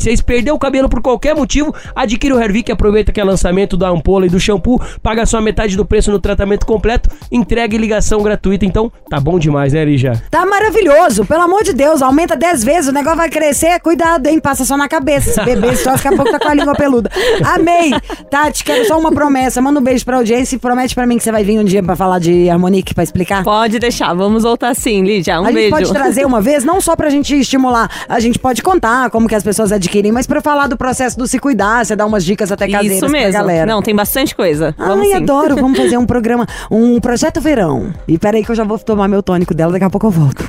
1726. 0.00 0.20
Perdeu 0.22 0.54
o 0.54 0.58
cabelo 0.58 0.88
por 0.88 1.00
qualquer 1.00 1.34
motivo, 1.34 1.74
adquire 1.94 2.32
o 2.32 2.40
Hervik, 2.40 2.72
aproveita 2.72 3.12
que 3.12 3.20
é 3.20 3.24
lançamento 3.24 3.76
da 3.76 3.88
ampola 3.88 4.26
e 4.26 4.28
do 4.28 4.40
shampoo, 4.40 4.80
paga 5.02 5.26
só 5.26 5.40
metade 5.40 5.76
do 5.76 5.84
preço 5.84 6.10
no 6.10 6.18
tratamento 6.18 6.66
completo, 6.66 7.10
entrega 7.30 7.74
e 7.74 7.78
ligação 7.78 8.22
gratuita. 8.22 8.64
Então, 8.64 8.90
tá 9.08 9.20
bom 9.20 9.38
demais, 9.38 9.72
né, 9.72 9.84
Lígia? 9.84 10.22
Tá 10.30 10.44
maravilhoso. 10.46 11.24
Pelo 11.24 11.42
amor 11.42 11.62
de 11.62 11.72
Deus, 11.72 12.02
aumenta 12.02 12.36
10 12.36 12.64
vezes, 12.64 12.88
o 12.88 12.92
negócio 12.92 13.18
vai 13.18 13.28
crescer. 13.28 13.78
Cuidado, 13.80 14.26
hein? 14.26 14.40
Passa 14.40 14.64
só 14.64 14.76
na 14.76 14.88
cabeça. 14.88 15.30
Esse 15.30 15.44
bebê 15.44 15.76
só 15.76 15.92
daqui 15.92 16.08
a 16.08 16.12
pouco 16.12 16.30
tá 16.30 16.38
com 16.38 16.48
a 16.48 16.54
língua 16.54 16.74
peluda. 16.74 17.10
Amei. 17.44 17.92
Tati, 18.30 18.64
quero 18.64 18.86
só 18.86 18.98
uma 18.98 19.12
promessa. 19.12 19.60
Manda 19.60 19.80
um 19.80 19.82
beijo 19.82 20.04
pra 20.04 20.16
audiência 20.16 20.56
e 20.56 20.58
promete 20.58 20.94
pra 20.94 21.06
mim 21.06 21.16
que 21.16 21.22
você 21.22 21.32
vai 21.32 21.44
vir 21.44 21.58
um 21.58 21.64
dia 21.64 21.82
pra 21.82 21.96
falar 21.96 22.18
de 22.18 22.48
Harmonique, 22.48 22.94
pra 22.94 23.04
explicar. 23.04 23.42
Pode 23.44 23.78
deixar. 23.78 24.14
Vamos 24.14 24.42
voltar 24.42 24.74
sim, 24.74 25.02
Lídia. 25.02 25.40
Um 25.40 25.44
a 25.44 25.52
beijo. 25.52 25.74
A 25.74 25.78
gente 25.78 25.88
pode 25.88 25.92
trazer 25.92 26.26
uma 26.26 26.40
vez, 26.40 26.64
não 26.64 26.80
só 26.80 26.96
pra 26.96 27.08
gente 27.10 27.34
estimular. 27.38 27.90
A 28.08 28.20
gente 28.20 28.38
pode 28.38 28.62
contar 28.62 29.10
como 29.10 29.28
que 29.28 29.34
as 29.34 29.42
pessoas 29.42 29.72
adquirem, 29.72 29.89
mas 30.12 30.26
pra 30.26 30.40
falar 30.40 30.66
do 30.66 30.76
processo 30.76 31.18
do 31.18 31.26
se 31.26 31.38
cuidar, 31.38 31.84
você 31.84 31.94
dá 31.96 32.06
umas 32.06 32.24
dicas 32.24 32.50
até 32.52 32.68
caseiras 32.68 32.98
Isso 32.98 33.08
mesmo. 33.08 33.32
pra 33.32 33.40
galera. 33.40 33.66
Não, 33.66 33.82
tem 33.82 33.94
bastante 33.94 34.34
coisa. 34.34 34.74
Vamos 34.78 35.06
Ai, 35.06 35.16
sim. 35.18 35.22
adoro. 35.22 35.56
Vamos 35.56 35.78
fazer 35.78 35.96
um 35.96 36.06
programa, 36.06 36.46
um 36.70 37.00
projeto 37.00 37.40
verão. 37.40 37.92
E 38.06 38.18
peraí 38.18 38.44
que 38.44 38.50
eu 38.50 38.54
já 38.54 38.64
vou 38.64 38.78
tomar 38.78 39.08
meu 39.08 39.22
tônico 39.22 39.52
dela, 39.54 39.72
daqui 39.72 39.84
a 39.84 39.90
pouco 39.90 40.06
eu 40.06 40.10
volto. 40.10 40.44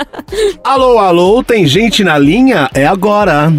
alô, 0.64 0.98
alô, 0.98 1.42
tem 1.42 1.66
gente 1.66 2.02
na 2.04 2.18
linha? 2.18 2.68
É 2.74 2.86
agora. 2.86 3.52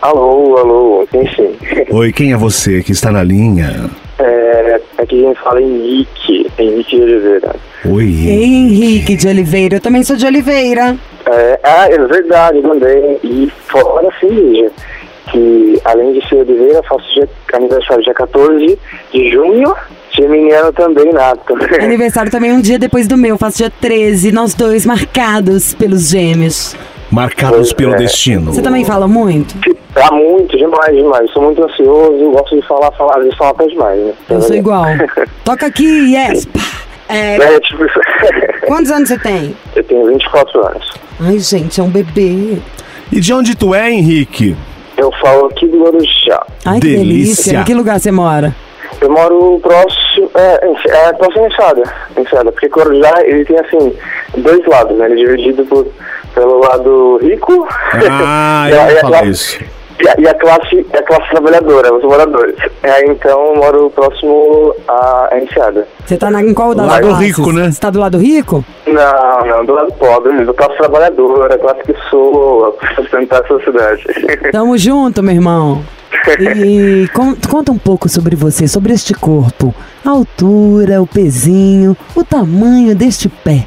Alô, 0.00 0.56
alô, 0.56 1.08
sim, 1.10 1.24
sim. 1.34 1.56
Oi, 1.90 2.12
quem 2.12 2.32
é 2.32 2.36
você 2.36 2.82
que 2.82 2.92
está 2.92 3.10
na 3.10 3.22
linha? 3.22 3.90
É, 4.18 4.80
aqui 4.98 5.24
a 5.24 5.28
gente 5.28 5.40
fala 5.42 5.60
Henrique, 5.60 6.46
Henrique 6.58 6.96
de 6.96 7.02
Oliveira. 7.02 7.56
Oi. 7.84 8.28
Henrique 8.28 9.14
de 9.14 9.28
Oliveira, 9.28 9.76
eu 9.76 9.80
também 9.80 10.02
sou 10.02 10.16
de 10.16 10.26
Oliveira. 10.26 10.96
É, 11.26 11.60
ah, 11.62 11.88
é 11.88 11.98
verdade, 11.98 12.60
também. 12.60 13.18
E 13.22 13.52
fora 13.68 14.08
assim, 14.08 14.68
que 15.30 15.80
além 15.84 16.12
de 16.12 16.28
ser 16.28 16.36
Oliveira, 16.36 16.82
faço 16.82 17.04
dia, 17.14 17.28
aniversário 17.52 18.02
dia 18.02 18.14
14 18.14 18.78
de 19.12 19.30
junho, 19.30 19.74
geminiano 20.10 20.72
também, 20.72 21.12
nato. 21.12 21.54
Aniversário 21.80 22.30
também 22.30 22.52
um 22.52 22.60
dia 22.60 22.78
depois 22.78 23.06
do 23.06 23.16
meu, 23.16 23.38
faço 23.38 23.58
dia 23.58 23.70
13, 23.70 24.32
nós 24.32 24.54
dois 24.54 24.84
marcados 24.84 25.72
pelos 25.74 26.08
gêmeos. 26.08 26.74
Marcados 27.10 27.72
pelo 27.72 27.94
é. 27.94 27.98
destino. 27.98 28.52
Você 28.52 28.60
também 28.60 28.84
fala 28.84 29.08
muito? 29.08 29.54
Ah, 29.94 30.12
muito, 30.12 30.56
demais, 30.58 30.94
demais. 30.94 31.30
Sou 31.30 31.42
muito 31.42 31.64
ansioso, 31.64 32.30
gosto 32.32 32.60
de 32.60 32.66
falar, 32.66 32.92
falar, 32.92 33.16
às 33.16 33.22
vezes 33.22 33.38
falar 33.38 33.50
até 33.50 33.66
demais, 33.66 33.98
né? 33.98 34.12
Eu 34.28 34.42
sou 34.42 34.56
igual. 34.56 34.84
Toca 35.42 35.66
aqui, 35.66 36.14
yes. 36.14 36.44
Pá. 36.44 36.87
É, 37.08 37.36
É, 37.36 37.60
tipo, 37.60 37.84
quantos 38.66 38.90
anos 38.90 39.08
você 39.08 39.18
tem? 39.18 39.56
eu 39.74 39.84
tenho 39.84 40.06
24 40.06 40.66
anos. 40.66 40.92
Ai, 41.20 41.38
gente, 41.38 41.80
é 41.80 41.82
um 41.82 41.88
bebê. 41.90 42.58
E 43.10 43.20
de 43.20 43.32
onde 43.32 43.56
tu 43.56 43.74
é, 43.74 43.90
Henrique? 43.90 44.56
Eu 44.96 45.10
falo 45.20 45.46
aqui 45.46 45.66
do 45.68 45.82
Guarujá. 45.82 46.44
Ai, 46.64 46.80
que 46.80 46.88
Delícia. 46.88 47.04
delícia. 47.04 47.58
Em 47.60 47.64
que 47.64 47.74
lugar 47.74 47.98
você 47.98 48.10
mora? 48.10 48.54
Eu 49.00 49.10
moro 49.10 49.60
próximo, 49.62 50.28
é, 50.34 50.60
é 50.88 51.12
próximo 51.12 51.44
a 51.44 51.48
Enseada, 51.48 51.82
Enseada, 52.16 52.50
porque 52.52 52.66
Guarujá, 52.66 53.14
ele 53.24 53.44
tem, 53.44 53.56
assim, 53.60 53.94
dois 54.38 54.66
lados, 54.66 54.96
né? 54.98 55.06
Ele 55.06 55.22
é 55.22 55.24
dividido 55.26 55.64
por, 55.66 55.86
pelo 56.34 56.58
lado 56.58 57.18
rico 57.22 57.66
Ah, 58.10 58.66
e, 58.68 58.72
a, 58.74 58.76
eu 58.76 58.90
e, 58.90 58.92
ia 58.94 58.98
a 58.98 59.00
falar 59.00 59.24
isso. 59.26 59.60
E, 60.00 60.08
a, 60.08 60.14
e 60.18 60.28
a 60.28 60.34
classe, 60.34 60.86
a 60.92 61.02
classe 61.02 61.28
trabalhadora, 61.30 61.94
os 61.94 62.02
moradores. 62.02 62.56
É, 62.82 63.04
então, 63.10 63.46
eu 63.48 63.56
moro 63.56 63.90
próximo 63.90 64.74
a 64.88 65.30
Enseada. 65.42 65.86
Você 66.06 66.16
tá 66.16 66.30
na, 66.30 66.42
em 66.42 66.54
qual 66.54 66.74
das 66.74 66.86
Lado 66.86 67.06
classes? 67.08 67.26
rico, 67.36 67.52
né? 67.52 67.70
Você 67.70 67.80
tá 67.80 67.90
do 67.90 67.98
lado 68.00 68.18
rico? 68.18 68.64
Não, 68.86 69.46
não, 69.46 69.64
do 69.64 69.74
lado 69.74 69.92
pobre, 69.94 70.44
do 70.44 70.54
classe 70.54 70.76
trabalhadora, 70.78 71.58
classe 71.58 71.82
que 71.82 71.94
sou 72.10 72.76
sustentar 72.94 73.42
a 73.42 73.46
sociedade. 73.46 74.04
Tamo 74.52 74.76
junto, 74.78 75.22
meu 75.22 75.34
irmão. 75.34 75.82
E 76.40 77.06
con- 77.14 77.36
conta 77.50 77.70
um 77.72 77.78
pouco 77.78 78.08
sobre 78.08 78.34
você, 78.34 78.66
sobre 78.66 78.92
este 78.92 79.12
corpo. 79.14 79.74
A 80.04 80.10
altura, 80.10 81.02
o 81.02 81.06
pezinho, 81.06 81.96
o 82.16 82.24
tamanho 82.24 82.94
deste 82.94 83.28
pé. 83.28 83.66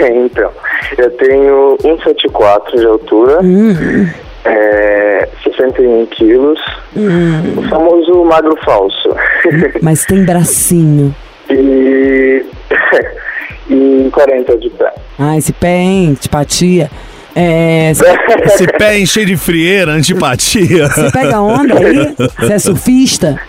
então, 0.00 0.50
eu 0.98 1.10
tenho 1.12 1.76
1,74 1.82 2.78
de 2.78 2.86
altura, 2.86 3.38
Hum, 3.42 4.06
é, 4.44 5.28
61 5.44 6.06
quilos, 6.06 6.60
hum, 6.96 7.58
o 7.58 7.62
famoso 7.68 8.24
magro 8.24 8.56
falso. 8.64 9.14
mas 9.82 10.04
tem 10.04 10.24
bracinho. 10.24 11.14
e, 11.50 12.44
e 13.70 14.08
40 14.12 14.56
de 14.58 14.70
pé. 14.70 14.92
Ah, 15.18 15.36
esse 15.36 15.52
pé, 15.52 15.76
hein? 15.78 16.10
Antipatia. 16.10 16.90
É, 17.34 17.90
Esse 17.92 18.66
pé 18.78 19.04
cheio 19.06 19.26
de 19.26 19.36
frieira, 19.36 19.92
antipatia. 19.92 20.88
você 20.88 21.10
pega 21.12 21.40
onda 21.40 21.74
aí? 21.78 22.14
Você 22.38 22.52
é 22.52 22.58
surfista? 22.58 23.40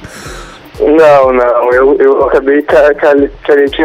Não, 0.79 1.34
não, 1.34 1.74
eu, 1.74 1.98
eu 2.00 2.24
acabei 2.24 2.62
ca- 2.62 2.93
ca- 2.96 3.15
carente 3.46 3.77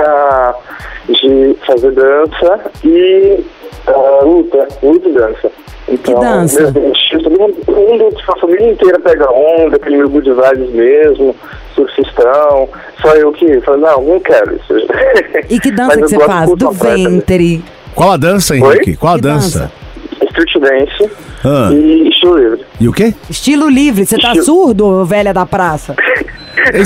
de 1.08 1.56
fazer 1.66 1.90
dança 1.92 2.60
e 2.84 3.44
ah, 3.86 4.20
luta, 4.24 4.68
luta 4.82 5.08
e 5.08 5.12
dança. 5.12 5.50
Então, 5.88 6.18
dança? 6.20 6.70
meu 6.72 6.92
estilo, 6.92 7.22
todo 7.24 7.38
mundo, 7.38 7.54
mundo, 7.68 8.16
tipo, 8.16 8.32
a 8.32 8.40
família 8.40 8.72
inteira 8.72 8.98
pega 9.00 9.30
onda, 9.30 9.76
aquele 9.76 9.98
meu 9.98 10.08
good 10.08 10.30
vibes 10.30 10.70
mesmo, 10.74 11.36
surfistão, 11.74 12.68
só 13.02 13.14
eu 13.14 13.30
que 13.32 13.60
falei, 13.60 13.80
não, 13.82 14.02
não 14.02 14.20
quero 14.20 14.56
isso. 14.56 14.74
E 15.50 15.60
que 15.60 15.70
dança 15.70 15.96
que 15.96 16.08
você 16.08 16.18
faz? 16.18 16.48
Do 16.50 16.56
também. 16.70 17.04
ventre. 17.08 17.64
Qual 17.94 18.12
a 18.12 18.16
dança, 18.16 18.56
Henrique? 18.56 18.90
Oi? 18.90 18.96
Qual 18.96 19.12
a 19.12 19.16
Que 19.16 19.22
dança? 19.22 19.58
dança? 19.60 19.72
Street 20.30 20.54
dance 20.58 21.10
Ah, 21.44 21.70
e 21.72 22.08
estilo 22.08 22.38
livre. 22.38 22.64
e 22.80 22.88
o 22.88 22.92
quê? 22.92 23.14
Estilo 23.28 23.68
livre. 23.68 24.06
Você 24.06 24.16
tá 24.16 24.28
Estilo- 24.28 24.44
surdo, 24.44 25.04
velha 25.04 25.32
da 25.34 25.44
praça? 25.44 25.94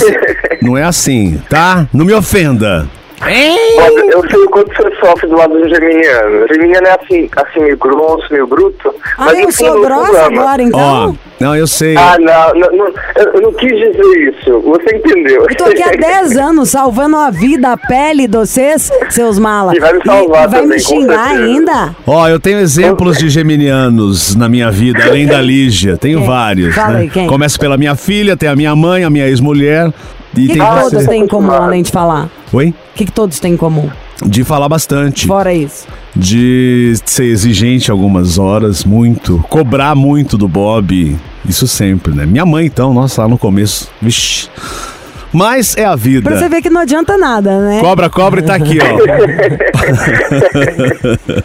Não 0.61 0.77
é 0.77 0.83
assim, 0.83 1.41
tá? 1.49 1.87
Não 1.95 2.05
me 2.05 2.13
ofenda. 2.13 2.87
Olha, 3.29 4.11
eu 4.11 4.31
sei 4.31 4.41
o 4.41 4.51
quanto 4.51 4.75
você 4.75 4.97
sofre 4.97 5.29
do 5.29 5.37
lado 5.37 5.59
do 5.59 5.69
geminiano. 5.69 6.45
O 6.45 6.49
geminiano 6.49 6.87
é 6.87 6.99
assim, 7.01 7.29
assim 7.37 7.61
meio 7.61 7.77
grosso, 7.77 8.33
meio 8.33 8.47
bruto. 8.47 8.95
Ah, 9.17 9.27
mas 9.27 9.39
eu 9.39 9.53
sou 9.53 9.81
grossa 9.83 10.27
ama. 10.27 10.41
agora, 10.41 10.63
então? 10.63 11.17
Ó, 11.21 11.29
não, 11.41 11.55
eu 11.55 11.67
sei. 11.67 11.97
Ah, 11.97 12.17
não, 12.19 12.61
não, 12.61 12.77
não, 12.77 12.93
eu 13.35 13.43
não 13.43 13.53
quis 13.53 13.71
dizer 13.71 14.35
isso. 14.35 14.61
Você 14.61 14.97
entendeu. 14.97 15.47
Eu 15.49 15.57
tô 15.57 15.65
aqui 15.65 15.83
há 15.83 15.91
10 15.91 16.37
anos 16.39 16.71
salvando 16.71 17.17
a 17.17 17.31
vida, 17.31 17.73
a 17.73 17.77
pele 17.77 18.27
de 18.27 18.37
vocês, 18.37 18.91
seus 19.11 19.39
malas. 19.39 19.77
E 19.77 19.81
vai 19.81 19.93
me 19.93 20.03
salvar 20.05 20.49
vai 20.49 20.63
me 20.63 20.69
também, 20.69 20.83
com 20.83 20.89
xingar 20.89 21.29
certeza. 21.29 21.45
ainda? 21.45 21.97
Ó, 22.07 22.29
eu 22.29 22.41
tenho 22.41 22.59
exemplos 22.59 23.19
de 23.19 23.29
geminianos 23.29 24.35
na 24.35 24.49
minha 24.49 24.71
vida, 24.71 25.05
além 25.05 25.27
da 25.27 25.41
Lígia. 25.41 25.97
Tenho 25.97 26.19
Quem? 26.19 26.27
vários. 26.29 26.75
Fala 26.75 26.95
né? 26.95 27.01
aí, 27.01 27.11
quem? 27.11 27.27
Começa 27.27 27.59
pela 27.59 27.77
minha 27.77 27.95
filha, 27.95 28.37
tem 28.37 28.49
a 28.49 28.57
minha 28.57 28.75
mãe, 28.75 29.05
a 29.05 29.11
minha 29.11 29.29
ex-mulher. 29.29 29.93
E 30.37 30.45
O 30.45 30.49
que, 30.49 30.59
tem 30.59 30.67
que 30.67 30.81
todos 30.81 31.07
têm 31.07 31.23
em 31.23 31.27
comum, 31.27 31.53
além 31.53 31.83
de 31.83 31.91
falar? 31.91 32.29
Oi? 32.53 32.69
O 32.69 32.75
que, 32.95 33.05
que 33.07 33.13
todos 33.13 33.41
têm 33.41 33.55
em 33.55 33.57
comum? 33.57 33.89
De 34.25 34.45
falar 34.45 34.69
bastante. 34.69 35.27
Fora 35.27 35.53
isso. 35.55 35.87
De 36.15 36.95
ser 37.07 37.25
exigente 37.25 37.91
algumas 37.91 38.39
horas, 38.39 38.85
muito. 38.85 39.45
Cobrar 39.49 39.95
muito 39.95 40.37
do 40.37 40.49
Bob. 40.49 41.17
Isso 41.49 41.69
sempre, 41.69 42.13
né? 42.15 42.27
Minha 42.27 42.45
mãe, 42.45 42.67
então, 42.67 42.93
nossa, 42.93 43.23
lá 43.23 43.29
no 43.29 43.39
começo. 43.39 43.89
Vixe. 44.03 44.49
Mas 45.33 45.77
é 45.77 45.85
a 45.85 45.95
vida. 45.95 46.29
Pra 46.29 46.39
você 46.39 46.49
ver 46.49 46.63
que 46.63 46.71
não 46.71 46.81
adianta 46.81 47.17
nada, 47.17 47.61
né? 47.61 47.81
Cobra, 47.81 48.09
cobra 48.09 48.41
e 48.41 48.43
tá 48.43 48.55
aqui, 48.55 48.79
ó. 48.81 48.99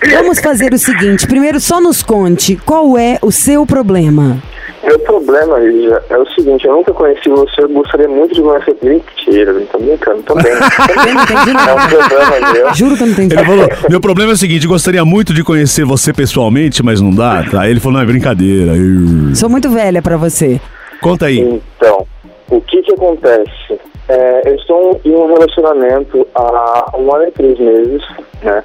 Vamos 0.16 0.40
fazer 0.40 0.74
o 0.74 0.78
seguinte: 0.78 1.28
primeiro, 1.28 1.60
só 1.60 1.82
nos 1.82 2.02
conte 2.02 2.56
qual 2.66 2.98
é 2.98 3.20
o 3.22 3.32
seu 3.32 3.66
problema. 3.66 4.42
Meu 4.84 5.00
problema, 5.00 5.58
Lígia, 5.60 6.02
é 6.10 6.18
o 6.18 6.26
seguinte, 6.32 6.66
eu 6.68 6.74
nunca 6.74 6.92
conheci 6.94 7.30
você, 7.30 7.62
eu 7.64 7.70
gostaria 7.70 8.08
muito 8.08 8.36
de 8.36 8.42
conhecer. 8.42 8.76
Mentira, 8.82 9.54
tô 9.72 9.78
brincando 9.80 10.24
não 10.34 11.24
entendi 11.24 11.52
é 11.52 11.74
um 11.74 11.88
problema 11.88 12.54
meu. 12.54 12.74
Juro 12.74 12.98
que 12.98 13.04
eu 13.04 13.08
não 13.08 13.14
entendi. 13.14 13.36
Ele 13.36 13.46
falou: 13.46 13.68
Meu 13.90 14.02
problema 14.02 14.32
é 14.32 14.34
o 14.34 14.38
seguinte, 14.38 14.68
gostaria 14.68 15.06
muito 15.06 15.34
de 15.34 15.44
conhecer 15.44 15.86
você 15.86 16.12
pessoalmente, 16.12 16.84
mas 16.84 17.00
não 17.00 17.14
dá. 17.16 17.44
Tá? 17.50 17.62
Aí 17.62 17.72
ele 17.72 17.80
falou: 17.80 17.98
Não, 17.98 18.04
é 18.04 18.06
brincadeira. 18.06 18.74
Eu- 18.76 19.36
Sou 19.36 19.50
muito 19.50 19.70
velha 19.70 20.02
pra 20.02 20.18
você. 20.18 20.60
Conta 21.02 21.28
aí. 21.28 21.40
Então, 21.40 22.06
o 22.50 22.60
que 22.62 22.82
que 22.82 22.94
acontece? 22.94 23.80
É, 24.10 24.50
eu 24.50 24.56
estou 24.56 25.00
em 25.06 25.12
um 25.16 25.28
relacionamento 25.34 26.28
há 26.36 26.92
um 26.98 27.16
ano 27.16 27.26
e 27.26 27.32
três 27.32 27.58
meses, 27.58 28.02
né? 28.44 28.64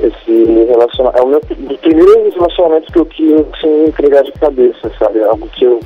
Esse 0.00 0.44
relacionamento 0.68 1.18
é 1.18 1.22
o 1.22 1.26
meu 1.26 1.40
dos 1.40 1.76
primeiros 1.78 2.34
relacionamentos 2.34 2.88
que 2.92 2.98
eu 2.98 3.06
quis 3.06 3.32
assim, 3.32 3.84
entregar 3.86 4.22
de 4.22 4.32
cabeça, 4.32 4.92
sabe? 4.98 5.22
Algo 5.22 5.48
que 5.48 5.64
eu, 5.64 5.80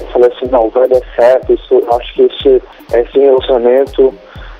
eu 0.00 0.06
falei 0.08 0.30
assim, 0.30 0.46
não, 0.50 0.68
vai 0.68 0.88
dar 0.88 1.00
certo, 1.16 1.52
isso, 1.52 1.82
acho 1.92 2.14
que 2.14 2.22
esse, 2.22 2.62
esse 2.92 3.18
relacionamento 3.18 4.14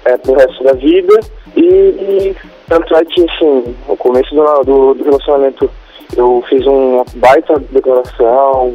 é 0.04 0.16
pro 0.16 0.34
resto 0.34 0.64
da 0.64 0.72
vida. 0.72 1.20
E, 1.56 1.62
e 1.62 2.36
tanto 2.68 2.94
é 2.96 3.04
que, 3.04 3.24
assim, 3.30 3.76
no 3.88 3.96
começo 3.96 4.34
do, 4.34 4.64
do, 4.64 4.94
do 4.94 5.04
relacionamento 5.04 5.70
eu 6.16 6.44
fiz 6.48 6.64
uma 6.66 7.04
baita 7.16 7.58
declaração, 7.70 8.74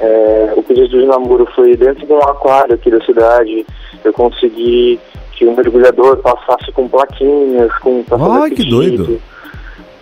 é, 0.00 0.52
o 0.56 0.62
pedido 0.62 0.88
de 0.88 1.06
namoro 1.06 1.46
foi 1.54 1.76
dentro 1.76 2.06
de 2.06 2.12
um 2.12 2.18
aquário 2.18 2.74
aqui 2.74 2.90
da 2.90 3.00
cidade. 3.04 3.66
Eu 4.02 4.12
consegui 4.12 4.98
que 5.32 5.44
o 5.44 5.54
mergulhador 5.54 6.18
passasse 6.18 6.72
com 6.72 6.88
plaquinhas, 6.88 7.72
com 7.78 8.04
Ai, 8.10 8.50
que 8.50 8.68
doido. 8.68 9.20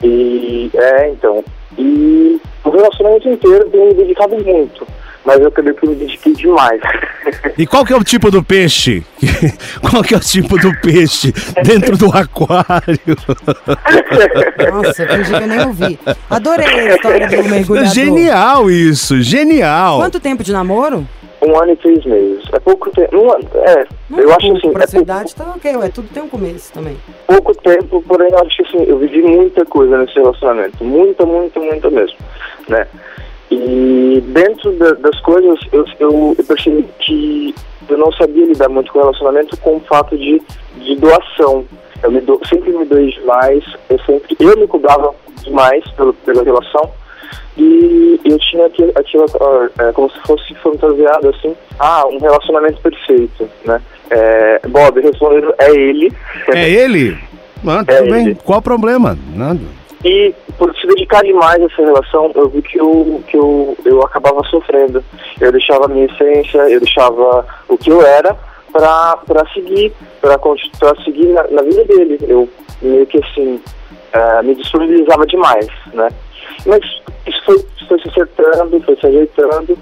E 0.03 0.71
é, 0.75 1.11
então. 1.11 1.45
E 1.77 2.41
o 2.65 2.71
relacionamento 2.71 3.29
inteiro 3.29 3.65
eu 3.65 3.71
tenho 3.71 3.87
me 3.87 3.95
dedicado 3.95 4.37
muito. 4.45 4.87
Mas 5.25 5.41
eu 5.41 5.49
acabei 5.49 5.75
que 5.75 5.85
eu 5.85 5.91
me 5.91 5.97
dediquei 5.97 6.33
demais. 6.33 6.81
E 7.59 7.67
qual 7.67 7.85
que 7.85 7.93
é 7.93 7.97
o 7.97 8.03
tipo 8.03 8.31
do 8.31 8.43
peixe? 8.43 9.05
qual 9.91 10.03
que 10.03 10.15
é 10.15 10.17
o 10.17 10.21
tipo 10.21 10.59
do 10.59 10.73
peixe 10.81 11.33
dentro 11.63 11.99
do 11.99 12.07
aquário? 12.07 12.99
Nossa, 14.73 15.03
eu 15.03 15.09
fingi 15.09 15.37
que 15.37 15.43
eu 15.43 15.47
nem 15.47 15.67
ouvi. 15.67 15.99
Adorei 16.31 16.67
a 16.67 16.95
história 16.95 17.29
do 17.29 17.45
mergulhador. 17.45 17.93
Genial 17.93 18.71
isso, 18.71 19.21
genial. 19.21 19.99
Quanto 19.99 20.19
tempo 20.19 20.43
de 20.43 20.53
namoro? 20.53 21.07
um 21.43 21.57
ano 21.61 21.73
e 21.73 21.77
três 21.77 22.05
meses. 22.05 22.45
É 22.53 22.59
pouco 22.59 22.91
tempo. 22.91 23.15
Não, 23.15 23.35
é, 23.63 23.87
Não 24.11 24.19
eu 24.19 24.31
é 24.31 24.35
acho 24.35 24.41
pouco, 24.41 24.57
assim, 24.59 24.73
pra 24.73 24.85
é 24.85 24.87
sua 24.87 24.93
pouco, 25.01 25.05
idade 25.13 25.35
tá 25.35 25.53
ok, 25.57 25.77
ué, 25.77 25.89
tudo 25.89 26.09
tem 26.13 26.23
um 26.23 26.29
começo 26.29 26.73
também. 26.73 26.97
pouco 27.27 27.55
tempo, 27.57 28.03
porém 28.09 28.29
eu 28.31 28.39
acho 28.39 28.57
que 28.57 28.63
assim, 28.63 28.85
eu 28.85 28.99
vivi 28.99 29.23
muita 29.23 29.65
coisa 29.67 29.99
nesse 29.99 30.15
relacionamento. 30.15 30.83
Muita, 30.83 31.27
muita, 31.27 31.61
muita 31.61 31.91
mesmo. 31.91 32.17
Né? 32.69 32.87
E 33.51 34.23
dentro 34.29 34.73
da- 34.73 34.93
das 34.93 35.19
coisas, 35.21 35.59
eu, 35.73 35.85
eu, 36.01 36.35
eu 36.39 36.45
percebi 36.45 36.85
que 37.01 37.55
eu 37.89 37.97
não 37.99 38.13
sabia 38.13 38.45
lidar 38.47 38.69
muito 38.69 38.93
com 38.93 38.99
o 38.99 39.03
relacionamento 39.03 39.57
com 39.59 39.77
o 39.77 39.81
fato 39.81 40.17
de, 40.17 40.41
de 40.77 40.97
doação. 40.97 41.65
Eu 42.03 42.11
me 42.13 42.21
do, 42.21 42.41
sempre 42.47 42.71
me 42.73 42.85
doei 42.85 43.11
demais, 43.11 43.65
eu 43.91 43.99
sempre 44.01 44.37
eu 44.39 44.57
me 44.57 44.67
cobrava 44.67 45.15
demais 45.43 45.83
pelo, 45.93 46.13
pela 46.15 46.43
relação 46.43 46.91
E 47.57 48.21
eu 48.25 48.39
tinha 48.39 48.67
aquilo, 48.67 48.93
aquilo 48.95 49.25
é, 49.81 49.93
como 49.93 50.11
se 50.11 50.21
fosse 50.21 50.55
fantasiado 50.57 51.29
assim, 51.31 51.57
ah, 51.79 52.07
um 52.07 52.19
relacionamento 52.19 52.81
perfeito, 52.81 53.49
né? 53.65 53.81
É, 54.11 54.61
Bob, 54.69 55.01
respondendo, 55.01 55.55
é 55.59 55.71
ele. 55.71 56.13
É 56.55 56.71
ele? 56.71 57.19
Mano, 57.63 57.85
é 57.89 57.97
tudo 57.97 58.11
bem. 58.11 58.35
Qual 58.35 58.59
o 58.59 58.63
problema? 58.63 59.19
Nada. 59.35 59.61
E 60.05 60.33
por 60.57 60.75
se 60.77 60.87
dedicar 60.87 61.23
demais 61.23 61.61
a 61.61 61.67
essa 61.67 61.83
relação, 61.83 62.31
eu 62.35 62.49
vi 62.49 62.63
que 62.63 62.79
eu, 62.79 63.23
que 63.27 63.37
eu, 63.37 63.77
eu 63.85 64.03
acabava 64.03 64.43
sofrendo. 64.45 65.03
Eu 65.41 65.51
deixava 65.51 65.87
a 65.87 65.89
minha 65.89 66.07
essência, 66.07 66.59
eu 66.69 66.81
deixava 66.81 67.45
o 67.69 67.77
que 67.77 67.91
eu 67.91 68.05
era 68.07 68.37
para 68.73 69.45
seguir, 69.53 69.93
para 70.21 70.39
seguir 71.05 71.27
na, 71.29 71.43
na, 71.49 71.63
vida 71.63 71.85
dele. 71.85 72.19
Eu 72.23 72.49
meio 72.81 73.07
que 73.07 73.19
assim, 73.19 73.61
uh, 74.15 74.45
me 74.45 74.55
disponibilizava 74.55 75.27
demais, 75.27 75.67
né? 75.93 76.09
Mas 76.69 76.85
isso 77.27 77.43
foi, 77.45 77.59
foi 77.89 77.99
se 78.01 78.09
acertando, 78.11 78.81
foi 78.83 78.97
se 78.97 79.07
ajeitando, 79.07 79.79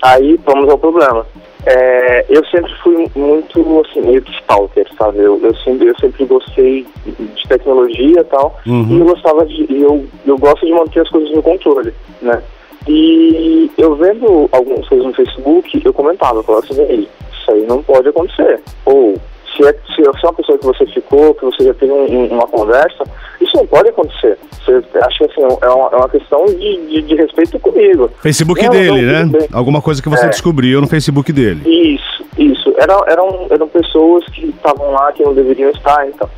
aí 0.00 0.40
vamos 0.44 0.68
ao 0.70 0.78
problema. 0.78 1.26
É, 1.66 2.24
eu 2.28 2.44
sempre 2.46 2.72
fui 2.82 3.08
muito, 3.14 3.84
assim, 3.86 4.00
meio 4.00 4.22
que 4.22 4.32
stalker, 4.32 4.86
sabe? 4.98 5.18
Eu, 5.18 5.38
eu, 5.42 5.54
sempre, 5.56 5.88
eu 5.88 5.98
sempre 5.98 6.24
gostei 6.24 6.86
de 7.04 7.48
tecnologia 7.48 8.20
e 8.20 8.24
tal, 8.24 8.58
uhum. 8.66 8.86
e 8.88 8.98
eu 8.98 9.04
gostava 9.04 9.44
de, 9.44 9.66
eu, 9.70 10.04
eu 10.26 10.38
gosto 10.38 10.66
de 10.66 10.72
manter 10.72 11.00
as 11.02 11.08
coisas 11.10 11.30
no 11.30 11.42
controle, 11.42 11.92
né? 12.20 12.42
E 12.88 13.70
eu 13.78 13.94
vendo 13.94 14.48
algumas 14.50 14.88
coisas 14.88 15.06
no 15.06 15.14
Facebook, 15.14 15.82
eu 15.84 15.92
comentava, 15.92 16.38
eu 16.38 16.42
falava 16.42 16.64
assim, 16.64 17.06
isso 17.32 17.50
aí 17.50 17.64
não 17.66 17.80
pode 17.82 18.08
acontecer. 18.08 18.58
Ou 18.86 19.14
se 19.54 19.64
é, 19.64 19.72
se 19.94 20.02
é 20.02 20.26
uma 20.26 20.32
pessoa 20.32 20.58
que 20.58 20.64
você 20.64 20.86
ficou, 20.86 21.34
que 21.34 21.44
você 21.44 21.64
já 21.64 21.74
teve 21.74 21.92
um, 21.92 22.26
uma 22.26 22.46
conversa, 22.48 23.04
isso 23.52 23.56
não 23.56 23.66
pode 23.66 23.90
acontecer. 23.90 24.38
Você 24.64 24.82
acha 24.98 25.18
que 25.18 25.24
assim, 25.24 25.42
é, 25.42 25.68
uma, 25.68 25.88
é 25.92 25.96
uma 25.96 26.08
questão 26.08 26.46
de, 26.46 26.86
de, 26.86 27.02
de, 27.02 27.14
respeito 27.14 27.58
comigo. 27.60 28.10
Facebook 28.20 28.62
não, 28.64 28.70
dele, 28.70 29.02
não, 29.02 29.26
né? 29.26 29.48
Alguma 29.52 29.82
coisa 29.82 30.02
que 30.02 30.08
você 30.08 30.26
é. 30.26 30.28
descobriu 30.28 30.80
no 30.80 30.88
Facebook 30.88 31.32
dele. 31.32 31.60
Isso, 31.66 32.24
isso. 32.38 32.74
Eram, 32.78 33.04
eram, 33.06 33.46
eram 33.50 33.68
pessoas 33.68 34.24
que 34.26 34.46
estavam 34.46 34.92
lá, 34.92 35.12
que 35.12 35.22
não 35.22 35.34
deveriam 35.34 35.70
estar, 35.70 36.08
então. 36.08 36.28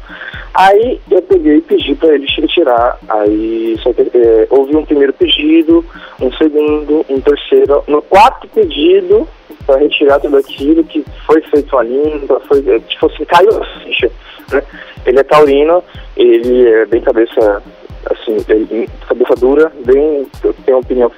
Aí 0.52 1.00
eu 1.11 1.23
peguei 1.23 1.59
e 1.59 1.62
pedi 1.62 1.94
para 1.94 2.14
ele 2.14 2.26
tirar. 2.26 2.99
Aí 3.09 3.78
só 3.83 3.92
que, 3.92 4.02
é, 4.02 4.47
houve 4.50 4.76
um 4.76 4.85
primeiro 4.85 5.12
pedido, 5.12 5.85
um 6.21 6.33
segundo, 6.33 7.04
um 7.09 7.21
terceiro. 7.21 7.85
No 7.87 8.02
quarto 8.02 8.49
pedido, 8.49 9.28
para 9.66 9.78
retirar 9.78 10.21
tudo 10.21 10.37
aquilo 10.37 10.85
que 10.85 11.04
foi 11.26 11.40
feito 11.42 11.76
a 11.76 11.83
limpa, 11.83 12.40
foi, 12.49 12.59
é, 12.68 12.78
tipo 12.80 13.06
assim, 13.06 13.25
caiu 13.25 13.62
a 13.62 13.64
ficha, 13.80 14.11
né? 14.52 14.62
Ele 15.06 15.20
é 15.20 15.23
taurino, 15.23 15.82
ele 16.16 16.68
é 16.68 16.87
bem 16.87 17.00
cabeça, 17.00 17.62
assim, 18.11 18.37
ele, 18.49 18.88
cabeça 19.06 19.34
dura, 19.34 19.70
bem, 19.84 20.26
tem 20.64 20.75
uma 20.75 20.80
opinião 20.80 21.11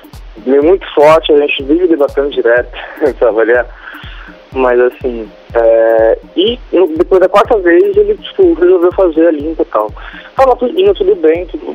muito 0.62 0.86
forte, 0.94 1.32
a 1.32 1.38
gente 1.38 1.62
vive 1.64 1.88
debatendo 1.88 2.30
direto, 2.30 2.72
trabalhar, 3.18 3.66
mas 4.52 4.78
assim, 4.80 5.28
é, 5.54 6.18
e 6.36 6.58
depois 6.96 7.20
da 7.20 7.28
quarta 7.28 7.56
vez 7.58 7.96
ele 7.96 8.14
tipo, 8.16 8.54
resolveu 8.54 8.92
fazer 8.92 9.28
a 9.28 9.30
limpa 9.30 9.62
e 9.62 9.66
tal. 9.66 9.90
Tava 10.34 10.56
tudo, 10.56 10.78
indo 10.78 10.94
tudo 10.94 11.14
bem, 11.16 11.46
tudo 11.46 11.72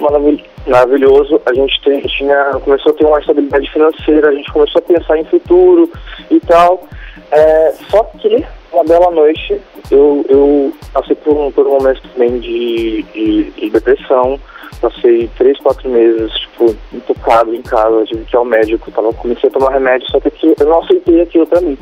maravilhoso. 0.68 1.42
A 1.46 1.54
gente 1.54 1.82
tinha, 2.08 2.52
começou 2.64 2.92
a 2.92 2.96
ter 2.96 3.06
uma 3.06 3.20
estabilidade 3.20 3.72
financeira, 3.72 4.30
a 4.30 4.34
gente 4.34 4.52
começou 4.52 4.80
a 4.80 4.94
pensar 4.94 5.18
em 5.18 5.26
futuro 5.26 5.90
e 6.30 6.40
tal. 6.42 6.84
É, 7.32 7.74
só 7.90 8.04
que 8.04 8.46
uma 8.72 8.84
bela 8.84 9.12
noite 9.12 9.60
eu, 9.90 10.26
eu 10.30 10.74
passei 10.94 11.16
por 11.16 11.36
um, 11.36 11.52
por 11.52 11.68
um 11.68 11.80
momento 11.80 12.02
também 12.14 12.40
de, 12.40 13.04
de, 13.04 13.52
de 13.52 13.70
depressão. 13.70 14.40
Passei 14.80 15.30
três, 15.38 15.60
quatro 15.60 15.88
meses, 15.90 16.32
tipo, 16.34 16.76
intocado 16.92 17.54
em 17.54 17.62
casa, 17.62 18.04
tive 18.06 18.26
que 18.26 18.36
ir 18.36 18.38
ao 18.38 18.46
médico, 18.46 18.90
tava, 18.90 19.14
comecei 19.14 19.48
a 19.48 19.54
tomar 19.54 19.74
remédio, 19.74 20.10
só 20.10 20.20
que 20.20 20.32
eu 20.60 20.66
não 20.66 20.80
aceitei 20.80 21.22
aquilo 21.22 21.46
pra 21.46 21.62
mim. 21.62 21.78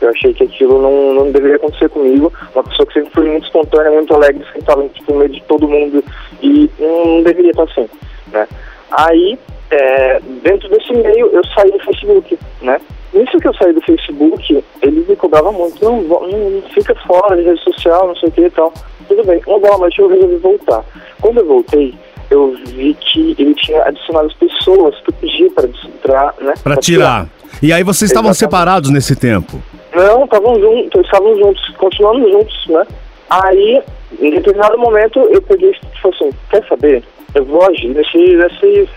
Eu 0.00 0.08
achei 0.08 0.34
que 0.34 0.42
aquilo 0.42 0.82
não, 0.82 1.14
não 1.14 1.30
deveria 1.30 1.56
acontecer 1.56 1.88
comigo. 1.90 2.32
Uma 2.52 2.64
pessoa 2.64 2.86
que 2.86 2.94
sempre 2.94 3.12
foi 3.12 3.24
muito 3.28 3.46
espontânea, 3.46 3.92
muito 3.92 4.12
alegre, 4.12 4.42
sempre 4.46 4.60
estava 4.60 4.88
tipo, 4.88 5.12
no 5.12 5.18
meio 5.20 5.30
de 5.30 5.42
todo 5.42 5.68
mundo 5.68 6.02
e 6.42 6.68
não 6.78 7.22
deveria 7.22 7.50
estar 7.50 7.64
assim, 7.64 7.88
né? 8.32 8.48
Aí, 8.92 9.38
é, 9.70 10.20
dentro 10.42 10.68
desse 10.68 10.92
meio, 10.92 11.26
eu 11.28 11.42
saí 11.54 11.70
do 11.70 11.78
Facebook, 11.80 12.38
né? 12.62 12.80
Nisso 13.12 13.38
que 13.38 13.48
eu 13.48 13.54
saí 13.54 13.72
do 13.72 13.80
Facebook, 13.80 14.64
ele 14.82 15.04
me 15.08 15.16
cobrava 15.16 15.50
muito, 15.50 15.84
não, 15.84 16.00
não, 16.02 16.28
não 16.28 16.62
fica 16.70 16.94
fora 17.06 17.36
de 17.36 17.42
rede 17.42 17.60
social, 17.62 18.08
não 18.08 18.16
sei 18.16 18.28
o 18.28 18.32
que 18.32 18.42
e 18.42 18.50
tal. 18.50 18.72
Tudo 19.08 19.24
bem, 19.24 19.42
uma 19.46 19.58
boa 19.58 19.78
noite 19.78 19.98
eu 19.98 20.08
resolvi 20.08 20.36
voltar. 20.36 20.84
Quando 21.20 21.38
eu 21.38 21.46
voltei, 21.46 21.94
eu 22.30 22.54
vi 22.66 22.94
que 22.94 23.34
ele 23.36 23.54
tinha 23.54 23.82
adicionado 23.82 24.28
as 24.28 24.34
pessoas 24.34 24.94
que 25.00 25.10
eu 25.10 25.14
pedi 25.14 25.50
para 25.50 26.34
né, 26.40 26.54
Para 26.62 26.76
tirar. 26.76 26.78
tirar. 26.78 27.28
E 27.60 27.72
aí 27.72 27.82
vocês 27.82 28.10
estavam 28.10 28.32
separados 28.32 28.90
nesse 28.90 29.16
tempo? 29.16 29.60
Não, 29.94 30.24
estavam 30.24 30.58
juntos, 30.60 31.04
estavam 31.04 31.36
juntos, 31.36 31.68
continuando 31.76 32.30
juntos, 32.30 32.66
né? 32.68 32.86
Aí, 33.28 33.82
em 34.20 34.30
determinado 34.30 34.78
momento, 34.78 35.18
eu 35.18 35.42
peguei 35.42 35.70
e 35.70 36.00
falei 36.00 36.16
assim, 36.16 36.30
quer 36.48 36.66
saber? 36.68 37.02
Eu 37.34 37.44
vou 37.44 37.62
agir 37.68 37.88
nesse, 37.88 38.18
nesse, 38.18 38.88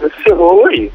nesse 0.00 0.30
rolo 0.32 0.66
aí. 0.66 0.90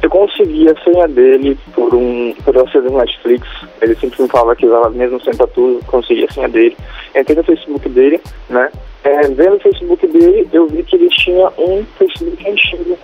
Eu 0.00 0.10
consegui 0.10 0.68
a 0.68 0.76
senha 0.84 1.08
dele 1.08 1.58
por 1.74 1.92
um 1.92 2.32
por 2.44 2.56
uma 2.56 2.70
senha 2.70 2.84
do 2.84 2.96
Netflix. 2.96 3.48
Ele 3.82 3.96
sempre 3.96 4.22
me 4.22 4.28
falava 4.28 4.54
que 4.54 4.66
usava 4.66 4.90
mesmo 4.90 5.20
sem 5.20 5.32
tudo, 5.34 5.84
consegui 5.86 6.24
a 6.24 6.32
senha 6.32 6.48
dele. 6.48 6.76
Entrei 7.16 7.36
no 7.36 7.42
Facebook 7.42 7.88
dele, 7.88 8.20
né? 8.48 8.70
É, 9.02 9.22
vendo 9.28 9.56
o 9.56 9.60
Facebook 9.60 10.06
dele, 10.06 10.48
eu 10.52 10.68
vi 10.68 10.84
que 10.84 10.94
ele 10.94 11.08
tinha 11.08 11.48
um 11.58 11.84
Facebook 11.98 12.48
antigo. 12.48 12.98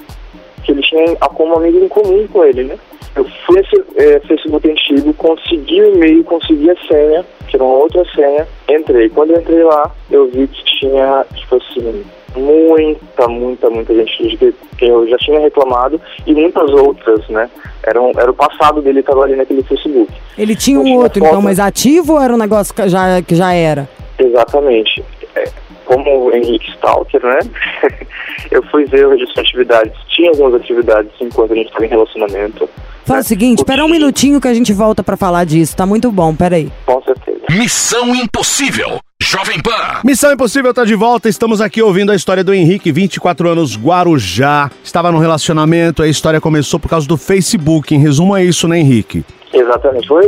Que 0.62 0.72
ele 0.72 0.82
tinha 0.82 1.16
como 1.16 1.56
amigo 1.56 1.84
em 1.84 1.88
comum 1.88 2.26
com 2.28 2.44
ele, 2.44 2.62
né? 2.62 2.78
Eu 3.16 3.24
fui 3.46 3.60
esse 3.60 3.84
é, 3.96 4.20
Facebook 4.20 4.68
antigo, 4.68 5.14
consegui 5.14 5.80
o 5.80 5.94
e-mail, 5.94 6.24
consegui 6.24 6.70
a 6.70 6.76
senha, 6.86 7.24
que 7.48 7.56
era 7.56 7.64
uma 7.64 7.76
outra 7.76 8.04
senha, 8.14 8.46
entrei. 8.68 9.08
Quando 9.08 9.30
eu 9.30 9.40
entrei 9.40 9.62
lá, 9.62 9.90
eu 10.10 10.26
vi 10.28 10.46
que 10.48 10.64
tinha, 10.64 11.24
tipo 11.34 11.56
assim, 11.56 12.04
muita, 12.36 13.28
muita, 13.28 13.70
muita 13.70 13.94
gente 13.94 14.36
que, 14.76 14.84
eu 14.84 15.08
já 15.08 15.16
tinha 15.18 15.40
reclamado 15.40 16.00
e 16.26 16.34
muitas 16.34 16.70
outras, 16.70 17.26
né? 17.28 17.48
Era, 17.82 18.00
um, 18.00 18.12
era 18.16 18.30
o 18.30 18.34
passado 18.34 18.82
dele 18.82 19.00
estava 19.00 19.22
ali 19.22 19.36
naquele 19.36 19.62
Facebook. 19.62 20.12
Ele 20.36 20.54
tinha 20.54 20.78
um 20.78 20.96
outro, 20.96 21.20
foto... 21.20 21.28
então, 21.28 21.42
mas 21.42 21.58
ativo 21.58 22.14
ou 22.14 22.20
era 22.20 22.34
um 22.34 22.38
negócio 22.38 22.74
que 22.74 22.88
já, 22.88 23.22
que 23.22 23.34
já 23.34 23.52
era? 23.52 23.88
Exatamente. 24.18 25.04
É, 25.36 25.48
como 25.84 26.26
o 26.26 26.34
Henrique 26.34 26.70
Stalker, 26.70 27.22
né? 27.24 27.38
eu 28.50 28.62
fui 28.64 28.84
ver 28.86 29.06
o 29.06 29.10
registro 29.10 29.34
de 29.34 29.40
atividades. 29.40 29.92
Tinha 30.08 30.30
algumas 30.30 30.54
atividades 30.54 31.10
enquanto 31.20 31.52
a 31.52 31.56
gente 31.56 31.66
estava 31.66 31.86
em 31.86 31.88
relacionamento. 31.88 32.68
Fala 33.04 33.18
né? 33.18 33.22
o 33.22 33.24
seguinte, 33.24 33.58
espera 33.58 33.84
um 33.84 33.88
minutinho 33.88 34.40
que 34.40 34.48
a 34.48 34.54
gente 34.54 34.72
volta 34.72 35.02
para 35.02 35.16
falar 35.16 35.44
disso. 35.44 35.76
Tá 35.76 35.86
muito 35.86 36.10
bom, 36.10 36.34
peraí. 36.34 36.70
Com 36.86 37.02
certeza. 37.02 37.40
Missão 37.50 38.14
Impossível. 38.14 38.98
Jovem 39.24 39.58
Pan. 39.58 40.02
Missão 40.04 40.30
Impossível 40.30 40.74
tá 40.74 40.84
de 40.84 40.94
volta. 40.94 41.30
Estamos 41.30 41.62
aqui 41.62 41.80
ouvindo 41.80 42.12
a 42.12 42.14
história 42.14 42.44
do 42.44 42.52
Henrique, 42.52 42.92
24 42.92 43.48
anos, 43.48 43.74
Guarujá. 43.74 44.70
Estava 44.84 45.10
num 45.10 45.18
relacionamento, 45.18 46.02
a 46.02 46.06
história 46.06 46.42
começou 46.42 46.78
por 46.78 46.90
causa 46.90 47.08
do 47.08 47.16
Facebook. 47.16 47.94
Em 47.94 47.98
resumo, 47.98 48.36
é 48.36 48.44
isso, 48.44 48.68
né, 48.68 48.78
Henrique? 48.78 49.24
Exatamente. 49.50 50.06
Foi, 50.06 50.26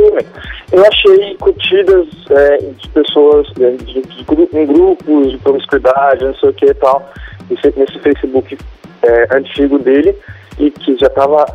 eu 0.71 0.83
achei 0.83 1.35
curtidas 1.35 2.07
é, 2.31 2.57
de 2.57 2.89
pessoas 2.89 3.45
de, 3.49 3.77
de, 3.77 4.01
de, 4.01 4.57
em 4.57 4.65
grupos 4.65 5.31
de 5.31 5.37
promiscuidade, 5.37 6.25
não 6.25 6.33
sei 6.33 6.49
o 6.49 6.53
que 6.53 6.65
e 6.65 6.73
tal, 6.73 7.07
nesse, 7.51 7.79
nesse 7.79 7.99
Facebook 7.99 8.57
é, 9.03 9.27
antigo 9.37 9.77
dele 9.77 10.15
e 10.57 10.71
que 10.71 10.97
já 10.97 11.07
estava 11.07 11.45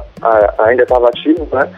ainda 0.58 0.82
estava 0.82 1.08
ativo, 1.08 1.48
né? 1.52 1.68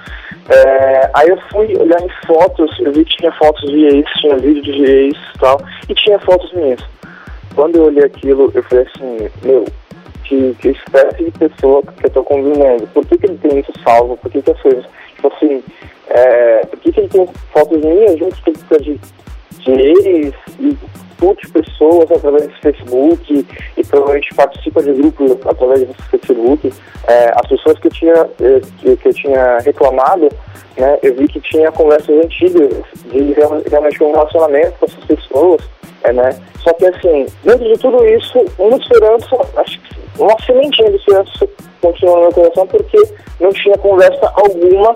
É, 0.48 1.10
aí 1.14 1.28
eu 1.28 1.38
fui 1.50 1.74
olhar 1.76 2.00
em 2.02 2.26
fotos, 2.26 2.78
eu 2.80 2.92
vi 2.92 3.04
que 3.04 3.16
tinha 3.16 3.32
fotos 3.32 3.62
de 3.70 3.86
ex, 3.86 4.10
tinha 4.20 4.36
vídeo 4.36 4.62
de 4.62 4.84
ex 4.84 5.16
e 5.34 5.38
tal, 5.38 5.60
e 5.88 5.94
tinha 5.94 6.18
fotos 6.18 6.52
minhas. 6.52 6.80
Quando 7.54 7.76
eu 7.76 7.84
olhei 7.84 8.04
aquilo, 8.04 8.50
eu 8.54 8.62
falei 8.64 8.86
assim, 8.94 9.30
meu, 9.42 9.64
que, 10.24 10.54
que 10.60 10.68
espécie 10.70 11.24
de 11.24 11.30
pessoa 11.30 11.82
que 11.82 12.06
eu 12.06 12.10
tô 12.10 12.24
convivendo? 12.24 12.86
Por 12.88 13.06
que, 13.06 13.16
que 13.16 13.26
ele 13.26 13.38
tem 13.38 13.60
isso 13.60 13.72
salvo? 13.82 14.16
Por 14.16 14.30
que, 14.30 14.42
que 14.42 14.50
as 14.50 14.60
coisas. 14.60 14.84
Tipo 15.14 15.32
assim, 15.34 15.62
é, 16.08 16.66
por 16.66 16.78
que, 16.80 16.92
que 16.92 17.00
ele 17.00 17.08
tem 17.08 17.28
fotos 17.52 17.82
minhas 17.82 18.18
junto 18.18 18.36
com 18.42 18.76
de, 18.78 19.00
ex 19.66 20.34
e 20.58 20.76
curte 21.18 21.48
pessoas 21.50 22.10
através 22.10 22.46
do 22.46 22.54
Facebook 22.60 23.46
e 23.76 23.84
provavelmente 23.84 24.34
participa 24.34 24.82
de 24.82 24.92
grupos 24.92 25.32
através 25.46 25.86
do 25.86 25.94
Facebook. 26.10 26.72
É, 27.06 27.32
as 27.34 27.46
pessoas 27.48 27.78
que 27.78 27.86
eu 27.86 27.92
tinha, 27.92 28.12
é, 28.12 28.60
que, 28.78 28.96
que 28.96 29.08
eu 29.08 29.14
tinha 29.14 29.58
reclamado, 29.58 30.28
né, 30.76 30.98
eu 31.02 31.14
vi 31.14 31.28
que 31.28 31.40
tinha 31.40 31.70
conversas 31.72 32.24
antigas 32.24 32.72
de 33.10 33.34
realmente 33.70 34.02
um 34.02 34.12
relacionamento 34.12 34.78
com 34.78 34.86
essas 34.86 35.04
pessoas, 35.04 35.62
é, 36.02 36.12
né? 36.12 36.36
Só 36.58 36.72
que 36.74 36.86
assim, 36.86 37.26
dentro 37.42 37.64
de 37.64 37.78
tudo 37.78 38.04
isso, 38.06 38.44
uma 38.58 38.76
esperança, 38.76 39.36
acho 39.56 39.80
que 39.80 39.94
uma 40.18 40.36
sementinha 40.44 40.90
de 40.90 40.96
esperança 40.96 41.48
continuou 41.80 42.16
no 42.16 42.22
meu 42.22 42.32
coração 42.32 42.66
porque 42.66 42.98
não 43.40 43.50
tinha 43.50 43.76
conversa 43.78 44.32
alguma 44.34 44.94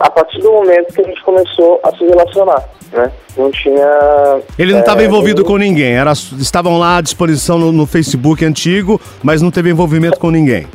a 0.00 0.10
partir 0.10 0.38
do 0.40 0.52
momento 0.52 0.92
que 0.92 1.00
a 1.00 1.04
gente 1.04 1.22
começou 1.22 1.80
a 1.82 1.90
se 1.96 2.04
relacionar 2.04 2.62
né? 2.94 3.10
Não 3.36 3.50
tinha. 3.50 4.40
Ele 4.58 4.72
não 4.72 4.80
estava 4.80 5.02
é, 5.02 5.06
envolvido 5.06 5.44
com 5.44 5.56
ninguém, 5.56 5.92
era, 5.94 6.12
estavam 6.12 6.78
lá 6.78 6.98
à 6.98 7.00
disposição 7.00 7.58
no, 7.58 7.72
no, 7.72 7.86
Facebook 7.86 8.44
antigo, 8.44 9.00
mas 9.22 9.42
não 9.42 9.50
teve 9.50 9.70
envolvimento 9.70 10.18
com 10.18 10.30
ninguém. 10.30 10.66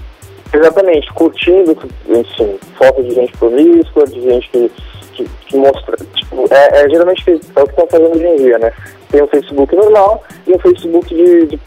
Exatamente, 0.54 1.12
curtindo, 1.14 1.78
enfim, 2.08 2.58
fotos 2.78 3.06
de 3.06 3.16
gente 3.16 3.32
promíscua, 3.38 4.06
de 4.06 4.22
gente 4.22 4.50
que, 4.50 4.72
que, 5.14 5.30
que 5.48 5.58
mostra. 5.58 5.96
Tipo, 6.14 6.46
é, 6.52 6.84
é, 6.84 6.90
geralmente 6.90 7.24
é 7.30 7.62
o 7.62 7.66
que 7.66 7.72
estão 7.72 7.88
fazendo 7.88 8.16
hoje 8.16 8.26
em 8.26 8.36
dia, 8.38 8.60
né? 8.60 8.72
Tem 9.10 9.22
o 9.22 9.28
Facebook 9.28 9.76
normal 9.76 10.24
e 10.46 10.54
o 10.54 10.60
Facebook 10.60 11.16
de. 11.16 11.46
de 11.48 11.60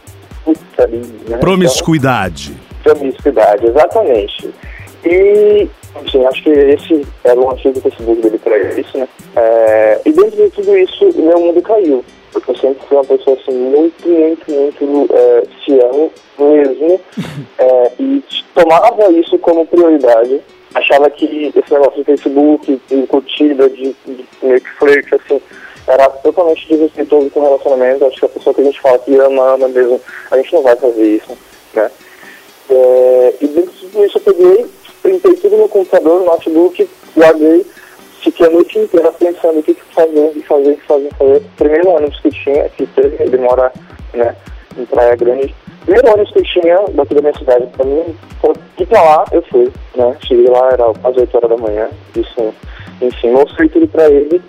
puta, 0.44 0.86
né? 1.28 1.38
Promiscuidade. 1.38 2.52
Então, 2.80 2.94
promiscuidade, 2.96 3.66
exatamente. 3.66 4.50
E, 5.04 5.68
enfim, 6.00 6.24
acho 6.24 6.42
que 6.42 6.50
esse 6.50 7.06
era 7.24 7.38
o 7.38 7.50
antigo 7.50 7.80
Facebook 7.80 8.20
dele 8.20 8.38
para 8.38 8.58
isso, 8.58 8.96
né? 8.96 9.08
É, 9.36 10.00
e 10.04 10.12
dentro 10.12 10.36
de 10.36 10.50
tudo 10.50 10.76
isso, 10.76 11.08
o 11.08 11.22
meu 11.22 11.40
mundo 11.40 11.60
caiu. 11.62 12.04
Porque 12.32 12.50
eu 12.50 12.56
sempre 12.56 12.86
fui 12.86 12.96
uma 12.96 13.04
pessoa 13.04 13.36
assim, 13.36 13.52
muito, 13.52 14.08
muito, 14.08 14.50
muito 14.50 15.14
é, 15.14 15.42
fiel 15.64 16.10
mesmo. 16.38 17.00
É, 17.58 17.92
e 18.00 18.24
tomava 18.54 19.12
isso 19.12 19.38
como 19.38 19.66
prioridade. 19.66 20.40
Achava 20.74 21.10
que 21.10 21.52
esse 21.54 21.72
negócio 21.72 21.98
de 21.98 22.04
Facebook, 22.04 22.80
de 22.88 23.06
curtida, 23.06 23.68
de, 23.68 23.94
de 24.06 24.24
meio 24.42 24.60
que 24.60 25.14
assim, 25.14 25.40
era 25.86 26.08
totalmente 26.08 26.66
desrespeitoso 26.66 27.28
com 27.30 27.40
o 27.40 27.42
relacionamento. 27.42 28.06
Acho 28.06 28.20
que 28.20 28.24
a 28.24 28.28
pessoa 28.28 28.54
que 28.54 28.62
a 28.62 28.64
gente 28.64 28.80
fala 28.80 28.98
que 28.98 29.14
ama, 29.16 29.54
ama 29.54 29.68
mesmo, 29.68 30.00
a 30.30 30.36
gente 30.38 30.54
não 30.54 30.62
vai 30.62 30.76
fazer 30.76 31.16
isso, 31.16 31.36
né? 31.74 31.90
É, 32.70 33.34
e 33.40 33.46
dentro 33.48 33.72
de 33.72 33.86
tudo 33.88 34.04
isso 34.06 34.18
eu 34.18 34.22
peguei, 34.22 34.66
printei 35.02 35.34
tudo 35.34 35.56
no 35.56 35.68
computador, 35.68 36.20
no 36.20 36.26
notebook, 36.26 36.88
guardei, 37.16 37.66
fiquei 38.22 38.46
a 38.46 38.50
noite 38.50 38.78
inteira 38.78 39.12
pensando 39.12 39.58
o 39.58 39.62
que, 39.62 39.74
que 39.74 39.94
fazer, 39.94 40.20
o 40.20 40.30
que 40.30 40.42
fazer, 40.42 40.70
o 40.70 40.76
que 40.76 40.86
fazer, 40.86 41.08
fazer. 41.18 41.42
Primeiro 41.56 41.90
ônibus 41.90 42.20
que 42.20 42.30
tinha, 42.30 42.68
que 42.70 42.86
teve, 42.86 43.22
ele 43.22 43.38
mora, 43.38 43.72
né, 44.14 44.34
em 44.78 44.84
Praia 44.86 45.16
Grande, 45.16 45.54
primeiro 45.84 46.08
ônibus 46.08 46.32
que 46.32 46.42
tinha 46.42 46.78
daqui 46.94 47.14
da 47.14 47.20
minha 47.20 47.38
cidade 47.38 47.66
pra 47.76 47.84
mim, 47.84 48.16
ir 48.78 48.86
pra 48.86 49.02
lá, 49.02 49.24
eu 49.32 49.42
fui, 49.42 49.70
né? 49.96 50.16
Cheguei 50.26 50.48
lá, 50.48 50.70
era 50.72 50.84
às 51.04 51.16
8 51.16 51.36
horas 51.36 51.50
da 51.50 51.56
manhã, 51.56 51.88
isso, 52.16 52.54
enfim, 53.00 53.30
mostrei 53.30 53.68
tudo 53.68 53.88
pra 53.88 54.08
ele. 54.08 54.40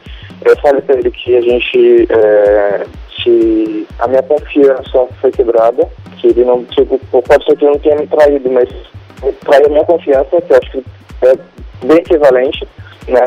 Eu 0.45 0.57
falei 0.57 0.81
pra 0.81 0.95
ele 0.95 1.09
que 1.09 1.37
a 1.37 1.41
gente, 1.41 2.07
é, 2.09 2.85
a 3.99 4.07
minha 4.07 4.23
confiança 4.23 5.07
foi 5.21 5.31
quebrada, 5.31 5.87
que 6.19 6.27
ele 6.27 6.43
não, 6.43 6.63
tipo, 6.65 6.99
pode 7.09 7.45
ser 7.45 7.55
que 7.55 7.63
ele 7.63 7.71
não 7.71 7.79
tenha 7.79 7.95
me 7.95 8.07
traído, 8.07 8.51
mas 8.51 8.69
traiu 9.45 9.65
a 9.65 9.69
minha 9.69 9.85
confiança, 9.85 10.41
que 10.41 10.53
eu 10.53 10.57
acho 10.57 10.71
que 10.71 10.83
é 11.23 11.35
bem 11.85 11.97
equivalente, 11.97 12.67
né? 13.07 13.23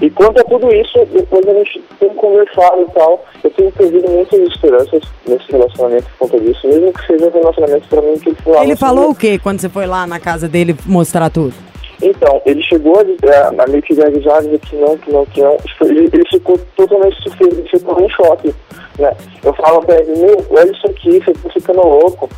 E 0.00 0.08
quanto 0.10 0.40
a 0.40 0.44
tudo 0.44 0.72
isso, 0.72 1.04
depois 1.12 1.46
a 1.46 1.54
gente 1.54 1.82
tem 1.98 2.08
conversado 2.10 2.82
e 2.82 2.92
tal, 2.92 3.24
eu 3.42 3.50
tenho 3.50 3.72
perdido 3.72 4.08
muitas 4.08 4.40
esperanças 4.40 5.02
nesse 5.26 5.50
relacionamento 5.50 6.06
por 6.10 6.28
conta 6.28 6.40
disso, 6.40 6.68
mesmo 6.68 6.92
que 6.92 7.06
seja 7.06 7.26
um 7.26 7.30
relacionamento 7.30 7.88
pra 7.88 8.02
mim 8.02 8.18
que 8.18 8.28
ele 8.28 8.38
Ele 8.62 8.76
falou 8.76 9.10
o 9.10 9.14
que 9.14 9.38
quando 9.40 9.60
você 9.60 9.68
foi 9.68 9.86
lá 9.86 10.06
na 10.06 10.20
casa 10.20 10.48
dele 10.48 10.76
mostrar 10.86 11.30
tudo? 11.30 11.52
Então, 12.00 12.40
ele 12.46 12.62
chegou 12.62 12.94
a, 12.96 13.02
a, 13.02 13.64
a 13.64 13.66
meio 13.66 13.82
que 13.82 13.92
dizer 13.92 14.12
que 14.60 14.76
não, 14.76 14.96
que 14.96 15.10
não, 15.10 15.26
que 15.26 15.42
não. 15.42 15.56
Ele, 15.80 16.08
ele 16.12 16.24
ficou 16.30 16.56
totalmente 16.76 17.20
surpreso, 17.20 17.58
ele 17.58 17.68
ficou 17.68 18.00
em 18.00 18.08
choque, 18.08 18.54
né? 19.00 19.12
Eu 19.42 19.52
falo 19.54 19.80
pra 19.82 19.98
ele, 19.98 20.16
meu, 20.16 20.46
olha 20.50 20.70
isso 20.70 20.86
aqui, 20.86 21.18
você 21.18 21.32
tá 21.32 21.50
ficando 21.50 21.84
louco, 21.84 22.30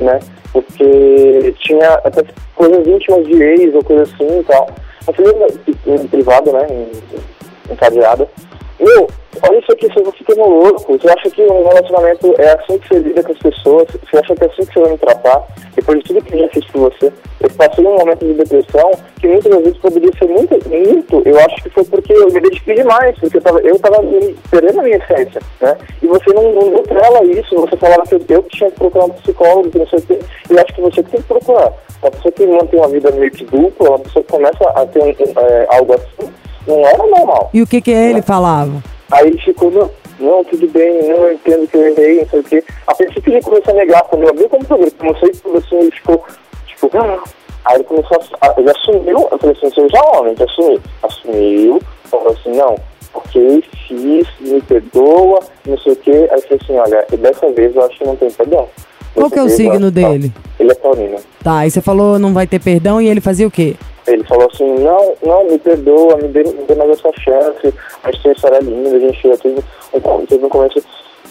né? 0.00 0.20
Porque 0.52 1.54
tinha 1.58 1.94
até 2.04 2.24
coisas 2.54 2.86
íntimas 2.86 3.26
de 3.26 3.42
ex 3.42 3.74
ou 3.74 3.84
coisa 3.84 4.02
assim 4.02 4.40
e 4.40 4.44
tal 4.44 4.68
a 5.06 5.12
família 5.12 5.46
em 5.86 6.06
privado, 6.08 6.52
né, 6.52 6.66
em, 6.70 7.72
encadeada. 7.72 8.28
Meu, 8.78 9.08
olha 9.42 9.58
isso 9.58 9.72
aqui, 9.72 9.88
você 9.88 10.12
fica 10.12 10.34
louco. 10.34 10.98
Você 10.98 11.08
acha 11.08 11.30
que 11.30 11.42
um 11.42 11.66
relacionamento 11.66 12.34
é 12.38 12.52
assim 12.52 12.78
que 12.78 12.88
você 12.88 12.98
lida 12.98 13.22
com 13.22 13.32
as 13.32 13.38
pessoas? 13.38 13.88
Você 13.88 14.18
acha 14.18 14.34
que 14.34 14.44
é 14.44 14.46
assim 14.46 14.66
que 14.66 14.72
você 14.74 14.80
vai 14.80 14.90
me 14.92 14.98
tratar? 14.98 15.46
Depois 15.74 15.98
de 15.98 16.04
tudo 16.04 16.24
que 16.24 16.34
eu 16.34 16.38
já 16.40 16.48
fiz 16.48 16.64
por 16.66 16.90
você, 16.90 17.12
eu 17.40 17.50
passei 17.50 17.86
um 17.86 17.96
momento 17.96 18.24
de 18.24 18.34
depressão 18.34 18.90
que 19.20 19.28
muitas 19.28 19.62
vezes 19.62 19.78
poderia 19.78 20.10
ser 20.18 20.26
muito, 20.26 20.68
muito. 20.68 21.22
Eu 21.28 21.38
acho 21.40 21.62
que 21.62 21.70
foi 21.70 21.84
porque 21.84 22.12
eu 22.12 22.26
me 22.26 22.40
dediquei 22.40 22.74
demais, 22.74 23.18
porque 23.18 23.36
eu 23.36 23.42
tava, 23.42 23.60
eu 23.60 23.78
tava 23.78 23.98
perdendo 24.50 24.80
a 24.80 24.82
minha 24.82 24.96
essência, 24.96 25.40
né? 25.60 25.76
E 26.02 26.06
você 26.06 26.32
não, 26.32 26.52
não 26.52 26.70
deu 26.70 26.82
pra 26.82 27.06
ela 27.06 27.24
isso, 27.24 27.54
você 27.56 27.76
falava 27.76 28.02
que 28.02 28.32
eu, 28.32 28.42
tinha 28.44 28.70
que 28.70 28.78
procurar 28.78 29.06
um 29.06 29.10
psicólogo, 29.10 29.70
que 29.70 29.78
não 29.78 29.88
sei 29.88 29.98
o 29.98 30.02
quê. 30.02 30.18
Eu 30.50 30.58
acho 30.58 30.74
que 30.74 30.80
você 30.80 31.02
tem 31.02 31.20
que 31.20 31.28
procurar. 31.28 31.72
Uma 32.02 32.10
pessoa 32.10 32.32
que 32.32 32.46
mantém 32.46 32.78
uma 32.78 32.88
vida 32.88 33.10
meio 33.12 33.30
que 33.30 33.44
dupla, 33.44 33.90
uma 33.90 33.98
pessoa 33.98 34.24
que 34.24 34.32
começa 34.32 34.68
a 34.70 34.86
ter 34.86 35.02
um, 35.02 35.40
é, 35.40 35.66
algo 35.70 35.94
assim, 35.94 36.32
não 36.66 36.86
era 36.86 36.98
normal. 36.98 37.50
E 37.52 37.62
o 37.62 37.66
que 37.66 37.80
que 37.80 37.90
ele 37.90 38.14
né? 38.14 38.22
falava? 38.22 38.82
Aí 39.10 39.28
ele 39.28 39.38
ficou, 39.38 39.70
não, 39.70 39.90
não, 40.18 40.44
tudo 40.44 40.66
bem, 40.68 41.02
não, 41.02 41.16
eu 41.16 41.32
entendo 41.34 41.68
que 41.68 41.76
eu 41.76 41.86
errei, 41.88 42.20
não 42.20 42.28
sei 42.28 42.40
o 42.40 42.44
quê. 42.44 42.64
A 42.86 42.94
princípio 42.94 43.32
ele 43.32 43.42
começou 43.42 43.72
a 43.72 43.76
negar, 43.76 44.02
quando 44.04 44.22
eu 44.22 44.30
abri 44.30 44.44
o 44.44 44.48
computador, 44.48 44.90
comecei 44.98 45.30
tudo 45.30 45.58
assim, 45.58 45.76
ele 45.76 45.90
ficou, 45.90 46.24
tipo, 46.66 46.90
ah. 46.94 47.22
aí 47.64 47.76
ele 47.76 47.84
começou 47.84 48.18
a, 48.40 48.54
ele 48.60 48.70
assumiu, 48.70 49.28
eu 49.30 49.38
falei 49.38 49.56
assim, 49.56 49.70
você 49.70 49.88
já 49.88 50.02
homem, 50.18 50.34
que 50.34 50.42
assumiu. 50.42 50.80
Assumiu, 51.02 51.82
falou 52.04 52.32
assim, 52.32 52.56
não, 52.56 52.76
ok, 53.14 53.64
fiz, 53.86 54.26
me 54.40 54.60
perdoa, 54.62 55.40
não 55.66 55.78
sei 55.78 55.92
o 55.92 55.96
quê. 55.96 56.28
Aí 56.30 56.38
eu 56.38 56.42
falei 56.42 56.58
assim, 56.62 56.76
olha, 56.76 57.06
dessa 57.18 57.50
vez 57.52 57.76
eu 57.76 57.84
acho 57.84 57.98
que 57.98 58.04
não 58.04 58.16
tem 58.16 58.30
perdão. 58.30 58.68
Qual 59.14 59.30
que 59.30 59.38
é 59.38 59.42
o 59.42 59.48
signo 59.48 59.90
dele? 59.90 60.30
Ele 60.60 60.70
é 60.70 60.74
taurino. 60.74 61.16
Tá, 61.42 61.58
aí 61.58 61.70
você 61.70 61.80
falou 61.80 62.18
não 62.18 62.34
vai 62.34 62.46
ter 62.46 62.60
perdão 62.60 63.00
e 63.00 63.08
ele 63.08 63.20
fazia 63.20 63.46
o 63.46 63.50
quê? 63.50 63.74
Ele 64.06 64.22
falou 64.24 64.48
assim, 64.52 64.78
não, 64.78 65.14
não, 65.22 65.44
me 65.44 65.58
perdoa, 65.58 66.16
me 66.16 66.28
dê, 66.28 66.44
me 66.44 66.62
dê 66.64 66.74
mais 66.74 66.90
essa 66.90 67.10
chance, 67.18 67.74
a 68.04 68.12
gente 68.12 68.30
história 68.30 68.60
linda, 68.60 68.96
a 68.96 69.00
gente 69.00 69.28
já 69.28 69.36
teve 69.36 69.60
um, 69.94 70.26
teve 70.26 70.44
um 70.44 70.48
começo 70.48 70.80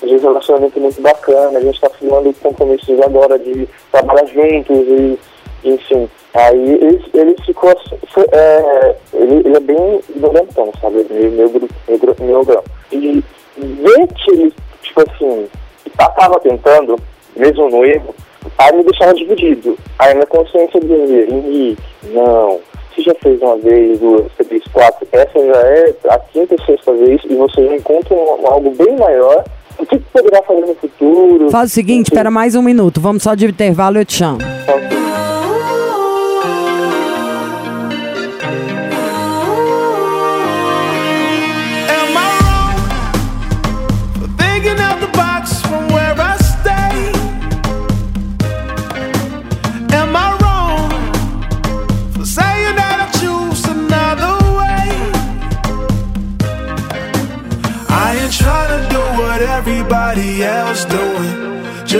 de 0.03 0.17
relacionamento 0.17 0.79
muito 0.79 1.01
bacana, 1.01 1.57
a 1.57 1.61
gente 1.61 1.75
está 1.75 1.89
firmando 1.89 2.33
compromissos 2.41 2.99
agora 3.01 3.39
de 3.39 3.67
trabalhar 3.91 4.25
juntos 4.25 4.77
e, 4.77 5.19
enfim. 5.63 6.09
Aí 6.33 6.73
ele, 6.73 7.05
ele 7.13 7.35
ficou 7.45 7.69
assim, 7.69 7.97
foi, 8.13 8.25
é, 8.31 8.95
ele, 9.13 9.35
ele 9.37 9.55
é 9.55 9.59
bem 9.61 10.01
violentão, 10.15 10.71
sabe? 10.81 11.05
Meio, 11.09 11.31
meio, 11.31 11.49
meio, 11.87 12.15
meio 12.19 12.43
grão. 12.43 12.63
E 12.91 13.23
ver 13.57 14.07
que 14.07 14.31
ele, 14.31 14.53
tipo 14.81 15.01
assim, 15.01 15.47
estava 15.85 16.39
tentando, 16.41 16.99
mesmo 17.35 17.69
no 17.69 17.85
erro, 17.85 18.13
aí 18.57 18.75
me 18.75 18.83
deixava 18.83 19.13
dividido. 19.13 19.77
Aí 19.99 20.13
minha 20.13 20.25
consciência 20.25 20.79
dizia, 20.79 21.29
Henrique, 21.29 21.81
não, 22.11 22.59
você 22.95 23.01
já 23.01 23.15
fez 23.15 23.41
uma 23.41 23.57
vez, 23.57 23.99
duas, 23.99 24.31
três, 24.37 24.63
quatro, 24.71 25.07
essa 25.11 25.39
já 25.39 25.59
é 25.61 25.93
a 26.09 26.19
quinta 26.19 26.55
ou 26.57 26.65
sexta 26.65 26.93
vez 26.93 27.21
e 27.29 27.35
você 27.35 27.65
já 27.65 27.75
encontra 27.75 28.13
um, 28.13 28.47
algo 28.47 28.71
bem 28.71 28.95
maior. 28.97 29.43
O 29.77 29.85
que 29.85 29.97
você 29.97 30.21
poderá 30.21 30.41
fazer 30.43 30.61
no 30.61 30.75
futuro? 30.75 31.49
Faz 31.49 31.71
o 31.71 31.73
seguinte, 31.73 32.05
espera 32.05 32.31
mais 32.31 32.55
um 32.55 32.61
minuto, 32.61 33.01
vamos 33.01 33.23
só 33.23 33.35
de 33.35 33.45
intervalo, 33.45 33.97
eu 33.97 34.05
te 34.05 34.13
chamo. 34.13 34.39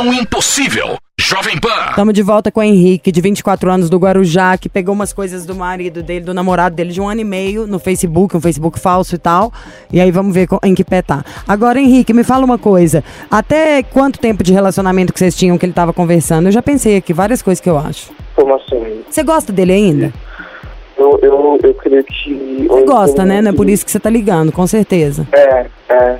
Missão 0.00 0.12
Impossível. 0.14 0.96
Jovem 1.18 1.60
Pan. 1.60 1.90
Estamos 1.90 2.14
de 2.14 2.22
volta 2.22 2.50
com 2.50 2.60
o 2.60 2.62
Henrique, 2.62 3.12
de 3.12 3.20
24 3.20 3.70
anos, 3.70 3.90
do 3.90 3.98
Guarujá, 3.98 4.56
que 4.56 4.66
pegou 4.66 4.94
umas 4.94 5.12
coisas 5.12 5.44
do 5.44 5.54
marido 5.54 6.02
dele, 6.02 6.24
do 6.24 6.32
namorado 6.32 6.74
dele, 6.74 6.90
de 6.90 7.00
um 7.00 7.06
ano 7.06 7.20
e 7.20 7.24
meio, 7.24 7.66
no 7.66 7.78
Facebook, 7.78 8.34
um 8.34 8.40
Facebook 8.40 8.78
falso 8.78 9.14
e 9.14 9.18
tal. 9.18 9.52
E 9.92 10.00
aí 10.00 10.10
vamos 10.10 10.32
ver 10.32 10.48
em 10.62 10.74
que 10.74 10.82
pé 10.82 11.02
tá. 11.02 11.22
Agora, 11.46 11.78
Henrique, 11.78 12.14
me 12.14 12.24
fala 12.24 12.46
uma 12.46 12.56
coisa. 12.56 13.04
Até 13.30 13.82
quanto 13.82 14.18
tempo 14.18 14.42
de 14.42 14.54
relacionamento 14.54 15.12
que 15.12 15.18
vocês 15.18 15.36
tinham 15.36 15.58
que 15.58 15.66
ele 15.66 15.74
tava 15.74 15.92
conversando? 15.92 16.46
Eu 16.46 16.52
já 16.52 16.62
pensei 16.62 16.96
aqui 16.96 17.12
várias 17.12 17.42
coisas 17.42 17.60
que 17.60 17.68
eu 17.68 17.76
acho. 17.76 18.10
Como 18.34 18.54
assim? 18.54 19.02
Você 19.10 19.22
gosta 19.22 19.52
dele 19.52 19.72
ainda? 19.72 20.12
Eu, 20.96 21.18
eu, 21.22 21.58
eu 21.62 21.74
creio 21.74 22.04
que. 22.04 22.66
Você 22.66 22.84
gosta, 22.84 23.26
né? 23.26 23.42
Não 23.42 23.50
é 23.50 23.54
por 23.54 23.68
isso 23.68 23.84
que 23.84 23.90
você 23.90 24.00
tá 24.00 24.08
ligando, 24.08 24.50
com 24.50 24.66
certeza. 24.66 25.28
É, 25.32 25.66
é. 25.90 26.18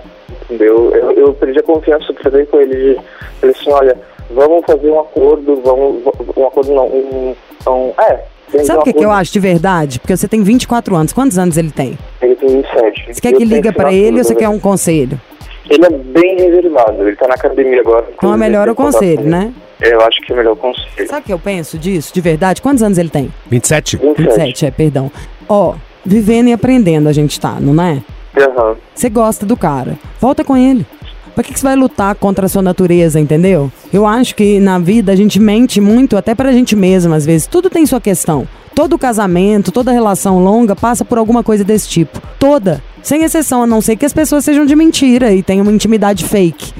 Entendeu? 0.50 0.90
Eu, 0.94 1.12
eu 1.12 1.34
perdi 1.34 1.60
a 1.60 1.62
confiança, 1.62 2.12
falei 2.22 2.44
com 2.46 2.60
ele. 2.60 2.98
Falei 3.40 3.54
assim: 3.56 3.70
olha 3.70 3.96
vamos 4.34 4.64
fazer 4.64 4.90
um 4.90 5.00
acordo, 5.00 5.60
vamos. 5.62 6.02
Um 6.36 6.46
acordo 6.46 6.72
não, 6.72 6.86
um. 6.86 7.34
um 7.66 7.92
é. 8.00 8.24
Sabe 8.64 8.80
o 8.80 8.82
que, 8.82 8.92
que 8.92 9.04
eu 9.04 9.12
acho 9.12 9.32
de 9.32 9.38
verdade? 9.38 10.00
Porque 10.00 10.16
você 10.16 10.26
tem 10.26 10.42
24 10.42 10.96
anos. 10.96 11.12
Quantos 11.12 11.38
anos 11.38 11.56
ele 11.56 11.70
tem? 11.70 11.96
Ele 12.20 12.34
tem 12.34 12.48
27. 12.48 13.14
Você 13.14 13.20
quer 13.20 13.32
que 13.32 13.44
liga 13.44 13.72
para 13.72 13.92
ele 13.92 14.18
ou 14.18 14.24
você 14.24 14.34
quer 14.34 14.48
um 14.48 14.58
conselho? 14.58 15.20
Ele 15.68 15.84
é 15.84 15.90
bem 15.90 16.36
reservado. 16.36 17.06
Ele 17.06 17.14
tá 17.14 17.28
na 17.28 17.34
academia 17.34 17.80
agora. 17.80 18.06
Então 18.12 18.34
é 18.34 18.36
melhor 18.36 18.68
o 18.68 18.74
conselho, 18.74 19.22
né? 19.22 19.52
Eu 19.80 20.00
acho 20.00 20.20
que 20.22 20.32
é 20.32 20.36
melhor 20.36 20.54
o 20.54 20.56
conselho. 20.56 21.08
Sabe 21.08 21.20
o 21.20 21.24
que 21.26 21.32
eu 21.32 21.38
penso 21.38 21.78
disso, 21.78 22.12
de 22.12 22.20
verdade? 22.20 22.60
Quantos 22.60 22.82
anos 22.82 22.98
ele 22.98 23.08
tem? 23.08 23.32
27. 23.48 23.98
27, 23.98 24.22
27 24.22 24.66
é, 24.66 24.70
perdão. 24.72 25.12
Ó, 25.48 25.74
vivendo 26.04 26.48
e 26.48 26.52
aprendendo 26.52 27.08
a 27.08 27.12
gente 27.12 27.38
tá, 27.38 27.56
não 27.60 27.80
é? 27.82 28.02
Uhum. 28.36 28.76
Você 28.94 29.08
gosta 29.08 29.44
do 29.44 29.56
cara. 29.56 29.98
Volta 30.20 30.44
com 30.44 30.56
ele. 30.56 30.86
Pra 31.34 31.44
que, 31.44 31.52
que 31.52 31.60
você 31.60 31.66
vai 31.66 31.76
lutar 31.76 32.14
contra 32.14 32.46
a 32.46 32.48
sua 32.48 32.62
natureza, 32.62 33.18
entendeu? 33.20 33.70
Eu 33.92 34.06
acho 34.06 34.34
que 34.34 34.58
na 34.60 34.78
vida 34.78 35.12
a 35.12 35.16
gente 35.16 35.40
mente 35.40 35.80
muito, 35.80 36.16
até 36.16 36.34
pra 36.34 36.52
gente 36.52 36.74
mesma, 36.74 37.16
às 37.16 37.24
vezes. 37.24 37.46
Tudo 37.46 37.70
tem 37.70 37.86
sua 37.86 38.00
questão. 38.00 38.46
Todo 38.74 38.98
casamento, 38.98 39.72
toda 39.72 39.92
relação 39.92 40.42
longa 40.42 40.74
passa 40.76 41.04
por 41.04 41.18
alguma 41.18 41.42
coisa 41.42 41.64
desse 41.64 41.88
tipo. 41.88 42.20
Toda. 42.38 42.82
Sem 43.02 43.22
exceção, 43.22 43.62
a 43.62 43.66
não 43.66 43.80
ser 43.80 43.96
que 43.96 44.06
as 44.06 44.12
pessoas 44.12 44.44
sejam 44.44 44.66
de 44.66 44.76
mentira 44.76 45.32
e 45.32 45.42
tenham 45.42 45.62
uma 45.62 45.72
intimidade 45.72 46.24
fake. 46.24 46.72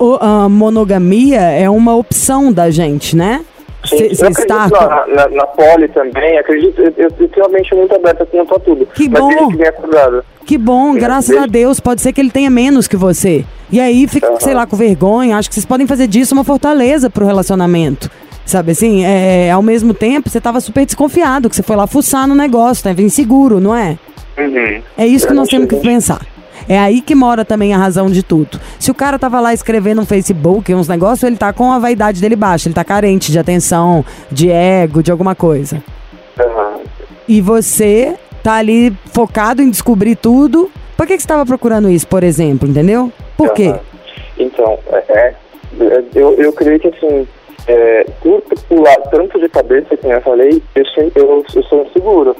Uhum. 0.00 0.16
a 0.20 0.48
monogamia 0.48 1.40
é 1.40 1.70
uma 1.70 1.94
opção 1.94 2.52
da 2.52 2.70
gente, 2.70 3.16
né? 3.16 3.44
Sim, 3.88 4.04
está... 4.06 4.68
na, 4.68 5.06
na, 5.06 5.28
na, 5.28 5.46
poli 5.46 5.88
também, 5.88 6.38
acredito, 6.38 6.80
eu, 6.80 6.92
eu, 6.96 7.10
eu 7.18 7.28
tenho 7.28 7.46
a 7.46 7.48
mente 7.48 7.74
muito 7.74 7.94
aberta 7.94 8.26
quanto 8.26 8.54
a 8.54 8.58
tudo. 8.58 8.86
Que 8.86 9.08
bom! 9.08 9.48
Que, 9.48 10.44
que 10.44 10.58
bom, 10.58 10.94
graças 10.94 11.36
a 11.36 11.46
Deus, 11.46 11.80
pode 11.80 12.00
ser 12.00 12.12
que 12.12 12.20
ele 12.20 12.30
tenha 12.30 12.50
menos 12.50 12.86
que 12.86 12.96
você. 12.96 13.44
E 13.70 13.80
aí 13.80 14.06
fica, 14.06 14.30
uhum. 14.30 14.40
sei 14.40 14.54
lá, 14.54 14.66
com 14.66 14.76
vergonha, 14.76 15.36
acho 15.36 15.48
que 15.48 15.54
vocês 15.54 15.66
podem 15.66 15.86
fazer 15.86 16.06
disso 16.06 16.34
uma 16.34 16.44
fortaleza 16.44 17.10
pro 17.10 17.26
relacionamento. 17.26 18.10
Sabe 18.46 18.72
assim, 18.72 19.04
é, 19.04 19.50
ao 19.50 19.60
mesmo 19.60 19.92
tempo, 19.92 20.30
você 20.30 20.40
tava 20.40 20.58
super 20.60 20.86
desconfiado, 20.86 21.50
que 21.50 21.56
você 21.56 21.62
foi 21.62 21.76
lá 21.76 21.86
fuçar 21.86 22.26
no 22.26 22.34
negócio, 22.34 22.82
tava 22.82 23.02
inseguro, 23.02 23.60
não 23.60 23.76
é? 23.76 23.98
Uhum. 24.38 24.82
É 24.96 25.06
isso 25.06 25.26
que 25.26 25.34
nós 25.34 25.48
temos 25.48 25.68
que 25.68 25.76
pensar. 25.76 26.20
É 26.68 26.78
aí 26.78 27.00
que 27.00 27.14
mora 27.14 27.44
também 27.44 27.74
a 27.74 27.78
razão 27.78 28.10
de 28.10 28.22
tudo. 28.22 28.60
Se 28.78 28.90
o 28.90 28.94
cara 28.94 29.18
tava 29.18 29.40
lá 29.40 29.52
escrevendo 29.52 29.98
no 29.98 30.06
Facebook 30.06 30.74
uns 30.74 30.88
negócios, 30.88 31.22
ele 31.24 31.36
tá 31.36 31.52
com 31.52 31.70
a 31.72 31.78
vaidade 31.78 32.20
dele 32.20 32.36
baixa, 32.36 32.68
ele 32.68 32.74
tá 32.74 32.84
carente 32.84 33.30
de 33.30 33.38
atenção, 33.38 34.04
de 34.30 34.50
ego, 34.50 35.02
de 35.02 35.10
alguma 35.10 35.34
coisa. 35.34 35.82
Uhum. 36.38 36.82
E 37.26 37.40
você 37.40 38.16
tá 38.42 38.54
ali 38.54 38.96
focado 39.12 39.60
em 39.60 39.70
descobrir 39.70 40.16
tudo. 40.16 40.70
Por 40.96 41.06
que, 41.06 41.14
que 41.14 41.20
você 41.20 41.24
estava 41.24 41.44
procurando 41.44 41.90
isso, 41.90 42.06
por 42.06 42.24
exemplo, 42.24 42.68
entendeu? 42.68 43.12
Por 43.36 43.52
quê? 43.52 43.74
Então, 44.38 44.78
é, 44.88 45.04
é, 45.10 45.34
eu, 46.14 46.34
eu 46.34 46.52
creio 46.52 46.80
que 46.80 46.88
assim, 46.88 47.26
é, 47.68 48.06
por 48.22 48.42
pular 48.68 48.96
tanto 49.10 49.38
de 49.38 49.48
cabeça, 49.48 49.96
como 49.96 50.12
eu 50.12 50.20
falei, 50.22 50.62
eu, 50.74 50.84
eu, 51.14 51.44
eu 51.54 51.62
sou 51.64 51.84
inseguro, 51.84 52.34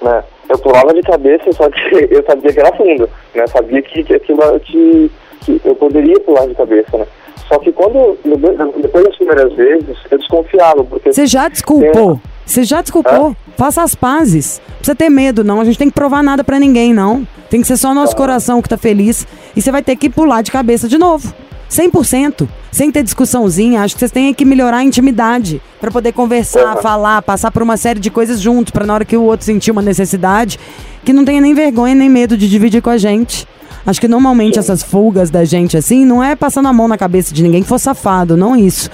né? 0.00 0.22
eu 0.48 0.58
pulava 0.58 0.94
de 0.94 1.02
cabeça, 1.02 1.52
só 1.52 1.68
que 1.68 2.08
eu 2.10 2.24
sabia 2.24 2.52
que 2.52 2.60
era 2.60 2.76
fundo, 2.76 3.08
né? 3.34 3.46
Sabia 3.48 3.82
que, 3.82 4.04
que 4.04 4.14
aquilo 4.14 4.60
que, 4.60 5.10
que 5.40 5.60
eu 5.64 5.74
poderia 5.74 6.18
pular 6.20 6.46
de 6.46 6.54
cabeça, 6.54 6.96
né? 6.96 7.06
Só 7.48 7.58
que 7.58 7.72
quando, 7.72 8.18
depois 8.80 9.04
das 9.04 9.16
primeiras 9.16 9.52
vezes, 9.54 9.96
eu 10.10 10.18
desconfiava, 10.18 10.84
porque... 10.84 11.12
Você 11.12 11.26
já 11.26 11.48
desculpou? 11.48 12.20
Você 12.44 12.62
já 12.62 12.82
desculpou? 12.82 13.34
Faça 13.56 13.82
as 13.82 13.94
pazes. 13.94 14.60
Não 14.68 14.76
precisa 14.76 14.94
ter 14.94 15.08
medo, 15.08 15.42
não. 15.42 15.60
A 15.60 15.64
gente 15.64 15.78
tem 15.78 15.88
que 15.88 15.94
provar 15.94 16.22
nada 16.22 16.44
para 16.44 16.58
ninguém, 16.58 16.92
não. 16.92 17.26
Tem 17.48 17.60
que 17.60 17.66
ser 17.66 17.78
só 17.78 17.94
nosso 17.94 18.14
coração 18.14 18.60
que 18.60 18.68
tá 18.68 18.76
feliz. 18.76 19.26
E 19.56 19.62
você 19.62 19.72
vai 19.72 19.82
ter 19.82 19.96
que 19.96 20.10
pular 20.10 20.42
de 20.42 20.50
cabeça 20.50 20.88
de 20.88 20.98
novo. 20.98 21.32
100%, 21.70 22.48
sem 22.70 22.90
ter 22.90 23.02
discussãozinha. 23.02 23.82
Acho 23.82 23.94
que 23.94 24.00
vocês 24.00 24.10
têm 24.10 24.32
que 24.32 24.44
melhorar 24.44 24.78
a 24.78 24.84
intimidade 24.84 25.60
para 25.80 25.90
poder 25.90 26.12
conversar, 26.12 26.76
uhum. 26.76 26.82
falar, 26.82 27.22
passar 27.22 27.50
por 27.50 27.62
uma 27.62 27.76
série 27.76 28.00
de 28.00 28.10
coisas 28.10 28.40
juntos, 28.40 28.70
para 28.70 28.86
na 28.86 28.94
hora 28.94 29.04
que 29.04 29.16
o 29.16 29.22
outro 29.22 29.44
sentir 29.44 29.70
uma 29.70 29.82
necessidade, 29.82 30.58
que 31.04 31.12
não 31.12 31.24
tenha 31.24 31.40
nem 31.40 31.54
vergonha 31.54 31.94
nem 31.94 32.08
medo 32.08 32.36
de 32.36 32.48
dividir 32.48 32.82
com 32.82 32.90
a 32.90 32.98
gente. 32.98 33.46
Acho 33.86 34.00
que 34.00 34.08
normalmente 34.08 34.54
Sim. 34.54 34.60
essas 34.60 34.82
fugas 34.82 35.30
da 35.30 35.44
gente 35.44 35.76
assim, 35.76 36.04
não 36.04 36.22
é 36.22 36.34
passando 36.34 36.68
a 36.68 36.72
mão 36.72 36.88
na 36.88 36.98
cabeça 36.98 37.32
de 37.32 37.42
ninguém 37.42 37.62
que 37.62 37.68
for 37.68 37.78
safado, 37.78 38.36
não 38.36 38.56
isso. 38.56 38.90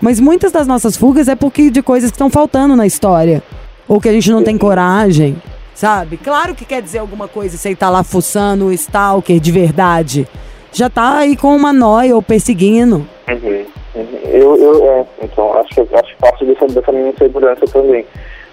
Mas 0.00 0.18
muitas 0.18 0.50
das 0.50 0.66
nossas 0.66 0.96
fugas 0.96 1.28
é 1.28 1.36
porque 1.36 1.70
de 1.70 1.82
coisas 1.82 2.10
que 2.10 2.16
estão 2.16 2.28
faltando 2.28 2.74
na 2.74 2.86
história. 2.86 3.42
Ou 3.86 4.00
que 4.00 4.08
a 4.08 4.12
gente 4.12 4.30
não 4.30 4.42
tem 4.42 4.56
coragem, 4.56 5.40
sabe? 5.74 6.16
Claro 6.16 6.54
que 6.54 6.64
quer 6.64 6.82
dizer 6.82 6.98
alguma 6.98 7.28
coisa 7.28 7.56
você 7.56 7.74
tá 7.74 7.90
lá 7.90 8.02
fuçando 8.02 8.66
o 8.66 8.72
stalker 8.72 9.38
de 9.38 9.52
verdade 9.52 10.26
já 10.72 10.88
tá 10.88 11.18
aí 11.18 11.36
com 11.36 11.54
uma 11.54 11.72
noia 11.72 12.14
ou 12.14 12.22
perseguindo. 12.22 13.06
Uhum, 13.28 13.64
uhum. 13.94 14.20
Eu, 14.24 14.56
eu 14.56 14.84
é, 14.84 15.06
então, 15.22 15.52
acho 15.58 15.68
que 15.68 15.80
acho 15.80 16.16
parte 16.16 16.44
dessa, 16.44 16.66
dessa 16.66 16.92
minha 16.92 17.10
insegurança 17.10 17.66
também, 17.66 18.06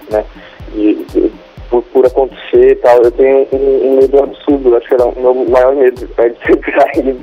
né? 0.10 0.24
De, 0.74 0.96
de, 1.06 1.32
por, 1.70 1.84
por 1.84 2.06
acontecer 2.06 2.72
e 2.72 2.76
tal, 2.76 2.98
eu 3.04 3.12
tenho 3.12 3.48
um, 3.52 3.92
um, 3.92 3.96
medo 3.98 4.24
absurdo, 4.24 4.76
acho 4.76 4.88
que 4.88 4.94
era 4.96 5.06
o 5.06 5.20
meu 5.20 5.34
maior 5.50 5.76
medo, 5.76 6.10
é 6.18 6.30
de 6.30 6.46
ser 6.46 6.58
traído. 6.60 7.20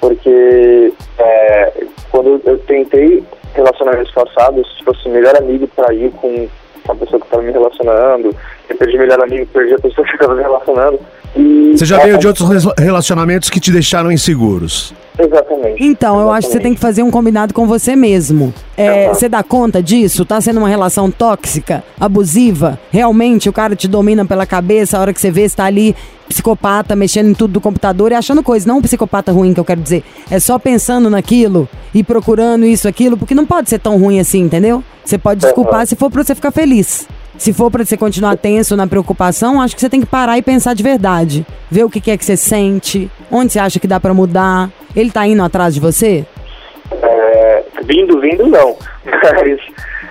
Porque 0.00 0.92
é, 1.18 1.72
quando 2.10 2.40
eu 2.44 2.58
tentei 2.60 3.22
relacionamentos 3.54 4.12
passados, 4.12 4.66
tipo 4.76 4.92
assim, 4.92 5.10
melhor 5.10 5.36
amigo 5.36 5.68
traiu 5.74 6.10
com 6.12 6.48
a 6.92 6.94
pessoa 6.94 7.20
que 7.20 7.26
estava 7.26 7.42
me 7.42 7.52
relacionando, 7.52 8.34
eu 8.68 8.76
perdi 8.76 8.98
melhor 8.98 9.22
amigo, 9.22 9.46
perdi 9.52 9.74
a 9.74 9.78
pessoa 9.78 10.06
que 10.06 10.12
estava 10.14 10.34
me 10.34 10.42
relacionando. 10.42 11.00
E 11.36 11.72
você 11.76 11.84
já 11.84 11.98
veio 11.98 12.18
de 12.18 12.26
outros 12.26 12.48
relacionamentos 12.78 13.48
que 13.50 13.60
te 13.60 13.70
deixaram 13.70 14.10
inseguros? 14.10 14.92
Exatamente. 15.18 15.84
Então, 15.84 16.20
eu 16.20 16.30
acho 16.30 16.48
que 16.48 16.54
você 16.54 16.60
tem 16.60 16.74
que 16.74 16.80
fazer 16.80 17.02
um 17.02 17.10
combinado 17.10 17.52
com 17.52 17.66
você 17.66 17.94
mesmo. 17.94 18.52
É, 18.76 19.08
uhum. 19.08 19.14
Você 19.14 19.28
dá 19.28 19.42
conta 19.42 19.82
disso? 19.82 20.24
Tá 20.24 20.40
sendo 20.40 20.58
uma 20.58 20.68
relação 20.68 21.10
tóxica, 21.10 21.84
abusiva? 22.00 22.78
Realmente 22.90 23.48
o 23.48 23.52
cara 23.52 23.76
te 23.76 23.86
domina 23.86 24.24
pela 24.24 24.46
cabeça, 24.46 24.96
a 24.96 25.00
hora 25.00 25.12
que 25.12 25.20
você 25.20 25.30
vê, 25.30 25.42
está 25.42 25.64
ali 25.64 25.94
psicopata, 26.30 26.94
mexendo 26.94 27.28
em 27.28 27.34
tudo 27.34 27.54
do 27.54 27.60
computador 27.60 28.12
e 28.12 28.14
achando 28.14 28.42
coisa. 28.42 28.66
Não 28.66 28.78
um 28.78 28.82
psicopata 28.82 29.32
ruim 29.32 29.52
que 29.52 29.58
eu 29.58 29.64
quero 29.64 29.80
dizer. 29.80 30.04
É 30.30 30.38
só 30.38 30.58
pensando 30.58 31.10
naquilo 31.10 31.68
e 31.92 32.04
procurando 32.04 32.64
isso, 32.64 32.86
aquilo, 32.86 33.16
porque 33.16 33.34
não 33.34 33.44
pode 33.44 33.68
ser 33.68 33.80
tão 33.80 33.98
ruim 33.98 34.20
assim, 34.20 34.42
entendeu? 34.42 34.82
Você 35.04 35.18
pode 35.18 35.40
desculpar 35.40 35.86
se 35.86 35.96
for 35.96 36.08
pra 36.08 36.22
você 36.22 36.34
ficar 36.34 36.52
feliz. 36.52 37.08
Se 37.36 37.52
for 37.52 37.70
para 37.70 37.84
você 37.84 37.96
continuar 37.96 38.36
tenso 38.36 38.76
na 38.76 38.86
preocupação, 38.86 39.60
acho 39.60 39.74
que 39.74 39.80
você 39.80 39.88
tem 39.88 40.00
que 40.00 40.06
parar 40.06 40.38
e 40.38 40.42
pensar 40.42 40.74
de 40.74 40.82
verdade. 40.82 41.44
Ver 41.70 41.84
o 41.84 41.90
que 41.90 42.10
é 42.10 42.16
que 42.16 42.24
você 42.24 42.36
sente, 42.36 43.10
onde 43.30 43.52
você 43.52 43.58
acha 43.58 43.80
que 43.80 43.88
dá 43.88 43.98
para 43.98 44.14
mudar. 44.14 44.70
Ele 44.94 45.10
tá 45.10 45.26
indo 45.26 45.42
atrás 45.42 45.74
de 45.74 45.80
você? 45.80 46.24
É, 46.92 47.64
vindo, 47.84 48.20
vindo 48.20 48.46
não. 48.46 48.76
Mas 49.04 49.58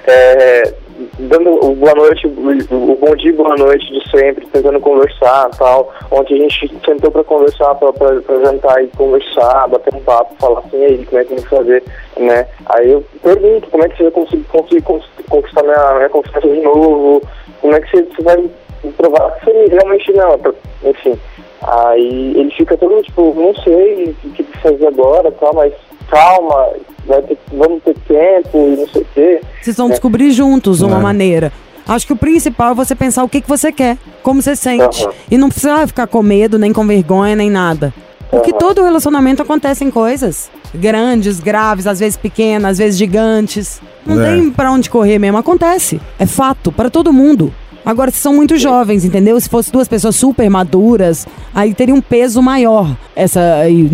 é, 0.07 0.73
dando 1.19 1.65
o 1.65 1.75
boa 1.75 1.93
noite, 1.95 2.27
o 2.27 2.95
bom 2.95 3.15
dia, 3.15 3.33
boa 3.33 3.55
noite 3.55 3.85
de 3.91 4.09
sempre, 4.09 4.45
tentando 4.47 4.79
conversar 4.79 5.49
tal. 5.57 5.93
Ontem 6.11 6.35
a 6.35 6.37
gente 6.49 6.71
sentou 6.85 7.11
para 7.11 7.23
conversar, 7.23 7.75
para 7.75 8.39
jantar 8.43 8.83
e 8.83 8.87
conversar, 8.89 9.67
bater 9.67 9.93
um 9.95 10.01
papo, 10.01 10.35
falar 10.39 10.59
assim, 10.59 10.83
aí, 10.83 11.05
como 11.05 11.21
é 11.21 11.23
que 11.23 11.35
vamos 11.35 11.49
fazer, 11.49 11.83
né? 12.17 12.47
Aí 12.67 12.91
eu 12.91 13.03
pergunto, 13.21 13.69
como 13.69 13.83
é 13.83 13.89
que 13.89 13.97
você 13.97 14.03
vai 14.03 14.11
conseguir, 14.11 14.43
conseguir 14.43 14.81
conquistar 15.29 15.63
minha, 15.63 15.93
minha 15.95 16.09
confiança 16.09 16.47
de 16.47 16.61
novo? 16.61 17.21
Como 17.61 17.75
é 17.75 17.81
que 17.81 17.89
você, 17.91 18.03
você 18.03 18.21
vai 18.23 18.49
provar 18.97 19.31
que 19.39 19.45
você 19.45 19.65
realmente 19.67 20.13
não, 20.13 20.39
enfim. 20.83 21.19
Aí 21.61 22.33
ele 22.37 22.51
fica 22.51 22.77
todo 22.77 23.01
tipo, 23.03 23.33
não 23.35 23.53
sei 23.55 24.15
o 24.23 24.29
que 24.31 24.43
fazer 24.59 24.87
agora, 24.87 25.31
tal, 25.31 25.53
mas 25.53 25.73
calma, 26.09 26.69
ter, 27.07 27.37
vamos 27.51 27.83
ter 27.83 27.95
tempo 28.07 28.57
e 28.57 28.75
não 28.77 28.87
sei 28.87 29.01
o 29.01 29.07
quê. 29.13 29.41
Vocês 29.61 29.77
vão 29.77 29.87
é. 29.87 29.91
descobrir 29.91 30.31
juntos 30.31 30.81
uma 30.81 30.97
é. 30.97 31.01
maneira. 31.01 31.51
Acho 31.87 32.05
que 32.05 32.13
o 32.13 32.17
principal 32.17 32.71
é 32.71 32.75
você 32.75 32.93
pensar 32.93 33.23
o 33.23 33.29
que, 33.29 33.41
que 33.41 33.49
você 33.49 33.71
quer, 33.71 33.97
como 34.21 34.41
você 34.41 34.55
sente. 34.55 35.03
Uhum. 35.03 35.11
E 35.31 35.37
não 35.37 35.49
precisa 35.49 35.87
ficar 35.87 36.05
com 36.05 36.21
medo, 36.21 36.59
nem 36.59 36.71
com 36.71 36.85
vergonha, 36.85 37.35
nem 37.35 37.49
nada. 37.49 37.91
Porque 38.29 38.51
uhum. 38.51 38.57
todo 38.59 38.83
relacionamento 38.83 39.41
acontecem 39.41 39.89
coisas. 39.89 40.51
Grandes, 40.73 41.39
graves, 41.39 41.87
às 41.87 41.99
vezes 41.99 42.15
pequenas, 42.15 42.73
às 42.73 42.77
vezes 42.77 42.97
gigantes. 42.97 43.81
Não 44.05 44.21
é. 44.21 44.35
tem 44.35 44.51
pra 44.51 44.71
onde 44.71 44.87
correr 44.87 45.17
mesmo. 45.17 45.37
Acontece. 45.37 45.99
É 46.19 46.27
fato, 46.27 46.71
para 46.71 46.91
todo 46.91 47.11
mundo. 47.11 47.51
Agora, 47.85 48.11
se 48.11 48.17
são 48.17 48.33
muito 48.33 48.57
jovens, 48.57 49.05
entendeu? 49.05 49.39
Se 49.39 49.49
fosse 49.49 49.71
duas 49.71 49.87
pessoas 49.87 50.15
super 50.15 50.49
maduras, 50.49 51.25
aí 51.53 51.73
teria 51.73 51.93
um 51.95 52.01
peso 52.01 52.41
maior. 52.41 52.95
Essa 53.15 53.39
aí, 53.61 53.89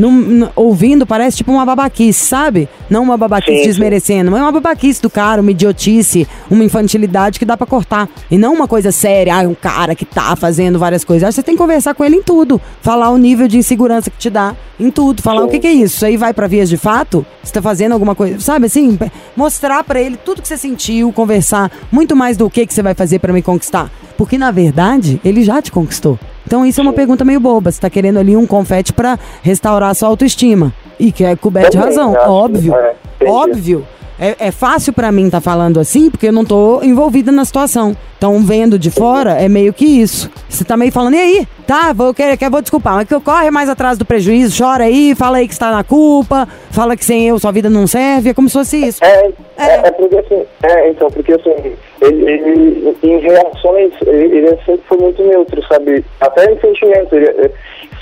ouvindo, 0.56 1.06
parece 1.06 1.38
tipo 1.38 1.52
uma 1.52 1.65
babaquice, 1.65 2.26
sabe? 2.26 2.67
Não 2.89 3.04
uma 3.04 3.17
babaquice 3.17 3.60
sim, 3.60 3.67
desmerecendo, 3.67 4.32
mas 4.32 4.39
é 4.39 4.43
uma 4.43 4.52
babaquice 4.52 5.02
do 5.02 5.10
cara, 5.10 5.41
uma 5.41 5.52
idiotice, 5.52 6.28
uma 6.50 6.63
infantilidade 6.63 7.39
que 7.39 7.45
dá 7.45 7.58
para 7.58 7.65
cortar. 7.65 8.10
E 8.30 8.38
não 8.38 8.54
uma 8.54 8.67
coisa 8.67 8.91
séria, 8.91 9.36
ah, 9.36 9.48
um 9.48 9.56
cara 9.56 9.95
que 9.95 10.06
tá 10.06 10.36
fazendo 10.36 10.78
várias 10.78 11.04
coisas. 11.04 11.28
Acho 11.28 11.36
que 11.36 11.41
você 11.41 11.45
tem 11.45 11.56
que 11.56 11.62
conversar 11.62 11.93
com 11.93 12.04
ele 12.04 12.17
em 12.17 12.24
tudo. 12.24 12.62
Falar 12.82 13.10
o 13.10 13.17
nível 13.17 13.48
de 13.48 13.58
insegurança 13.58 14.10
que 14.10 14.17
te 14.17 14.30
dá 14.30 14.56
em 14.80 14.89
tudo. 14.91 15.21
Falar 15.21 15.41
sim. 15.41 15.48
o 15.48 15.50
que, 15.50 15.60
que, 15.60 15.67
é 15.67 15.74
isso. 15.74 15.95
Isso 15.95 16.06
aí 16.06 16.17
vai 16.17 16.34
para 16.34 16.48
vias 16.48 16.69
de 16.69 16.78
fato? 16.78 17.26
Você 17.43 17.54
tá 17.54 17.62
fazendo 17.62 17.93
alguma 17.93 18.15
coisa, 18.15 18.39
sabe 18.39 18.65
assim? 18.65 18.98
Mostrar 19.36 19.84
para 19.84 20.02
ele 20.02 20.17
tudo 20.17 20.41
que 20.41 20.48
você 20.48 20.58
sentiu, 20.58 21.12
conversar 21.12 21.71
muito 21.91 22.15
mais 22.15 22.38
do 22.38 22.50
que, 22.50 22.65
que 22.65 22.74
você 22.74 22.82
vai 22.82 22.93
fazer 22.93 23.19
para 23.19 23.34
me 23.34 23.41
conquistar. 23.41 23.75
Porque 24.18 24.38
na 24.38 24.52
verdade, 24.52 25.20
ele 25.24 25.44
já 25.44 25.62
te 25.62 25.72
conquistou. 25.72 26.18
Então 26.48 26.66
isso 26.66 26.80
é 26.80 26.84
uma 26.84 26.94
pergunta 26.94 27.26
meio 27.26 27.40
boba. 27.40 27.72
Você 27.72 27.82
tá 27.82 27.90
querendo 27.90 28.18
ali 28.18 28.36
um 28.36 28.46
confete 28.46 28.94
para 28.94 29.20
restaurar 29.42 29.90
a 29.90 29.94
sua 29.94 30.10
autoestima. 30.10 30.74
E 31.00 31.12
que 31.12 31.24
é 31.24 31.36
coberto 31.36 31.72
de 31.72 31.78
razão, 31.78 32.14
óbvio. 32.14 32.74
É, 32.74 32.96
óbvio. 33.26 33.86
É, 34.18 34.48
é 34.48 34.52
fácil 34.52 34.94
para 34.94 35.12
mim 35.12 35.26
estar 35.26 35.38
tá 35.38 35.42
falando 35.42 35.80
assim, 35.80 36.10
porque 36.10 36.28
eu 36.28 36.32
não 36.32 36.46
tô 36.46 36.82
envolvida 36.82 37.32
na 37.32 37.44
situação. 37.44 37.96
Então, 38.18 38.40
vendo 38.42 38.80
de 38.80 38.90
fora, 38.90 39.34
é 39.34 39.50
meio 39.50 39.74
que 39.74 39.86
isso. 39.86 40.32
Você 40.48 40.64
tá 40.64 40.78
meio 40.78 40.92
falando, 40.92 41.16
e 41.16 41.20
aí? 41.20 41.48
Tá, 41.65 41.93
vou, 41.93 42.13
quer, 42.13 42.38
quer, 42.38 42.49
vou 42.49 42.62
desculpar, 42.62 42.93
mas 42.93 43.08
que 43.08 43.13
eu 43.15 43.21
corre 43.21 43.49
mais 43.49 43.67
atrás 43.67 43.97
do 43.97 44.06
prejuízo, 44.06 44.63
chora 44.63 44.84
aí, 44.84 45.15
fala 45.15 45.38
aí 45.38 45.47
que 45.47 45.54
está 45.54 45.71
na 45.71 45.84
culpa, 45.84 46.47
fala 46.69 46.95
que 46.95 47.04
sem 47.04 47.28
eu 47.28 47.39
sua 47.39 47.51
vida 47.51 47.71
não 47.71 47.88
serve, 47.88 48.30
é 48.30 48.34
como 48.36 48.47
se 48.47 48.54
fosse 48.54 48.86
isso. 48.86 49.04
É, 49.04 49.32
é. 49.58 49.88
é 49.88 49.91
porque 49.91 50.15
assim, 50.17 50.45
é, 50.62 50.89
então, 50.89 51.10
porque 51.10 51.34
assim, 51.34 51.73
ele, 52.01 52.32
ele 52.32 52.97
em 53.01 53.17
reações, 53.17 53.91
ele, 54.06 54.38
ele 54.38 54.49
sempre 54.63 54.82
foi 54.88 54.97
muito 54.99 55.23
neutro, 55.23 55.60
sabe? 55.67 56.06
Até 56.21 56.51
em 56.51 56.60
sentimento, 56.60 57.15
ele, 57.15 57.51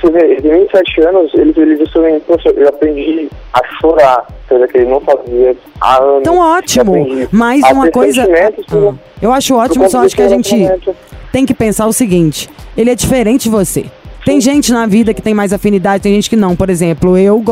você 0.02 0.12
vê, 0.12 0.20
ele 0.20 0.42
tem 0.42 0.52
27 0.52 1.02
anos, 1.04 1.34
ele, 1.34 1.54
ele 1.56 1.78
disse 1.78 1.94
também, 1.94 2.20
poxa, 2.20 2.50
eu 2.50 2.68
aprendi 2.68 3.30
a 3.54 3.62
chorar, 3.80 4.28
coisa 4.50 4.68
que 4.68 4.78
ele 4.78 4.90
não 4.90 5.00
fazia 5.00 5.56
há 5.80 5.98
anos. 6.00 6.20
Então 6.20 6.38
ótimo, 6.38 7.28
mais 7.32 7.64
uma 7.72 7.90
coisa... 7.90 8.24
Ah, 8.24 8.94
eu 9.22 9.32
acho 9.32 9.56
ótimo, 9.56 9.90
só 9.90 10.00
acho 10.00 10.16
que 10.18 10.22
a 10.22 10.28
gente 10.28 10.54
tem 11.34 11.48
que 11.48 11.54
pensar 11.56 11.88
o 11.88 11.92
seguinte, 11.92 12.48
ele 12.78 12.92
é 12.92 12.96
diferente 12.96 13.44
de 13.44 13.50
você. 13.50 13.86
Tem 14.24 14.40
gente 14.40 14.72
na 14.72 14.86
vida 14.86 15.14
que 15.14 15.22
tem 15.22 15.34
mais 15.34 15.52
afinidade, 15.52 16.04
tem 16.04 16.14
gente 16.14 16.30
que 16.30 16.36
não. 16.36 16.56
Por 16.56 16.70
exemplo, 16.70 17.18
eu 17.18 17.44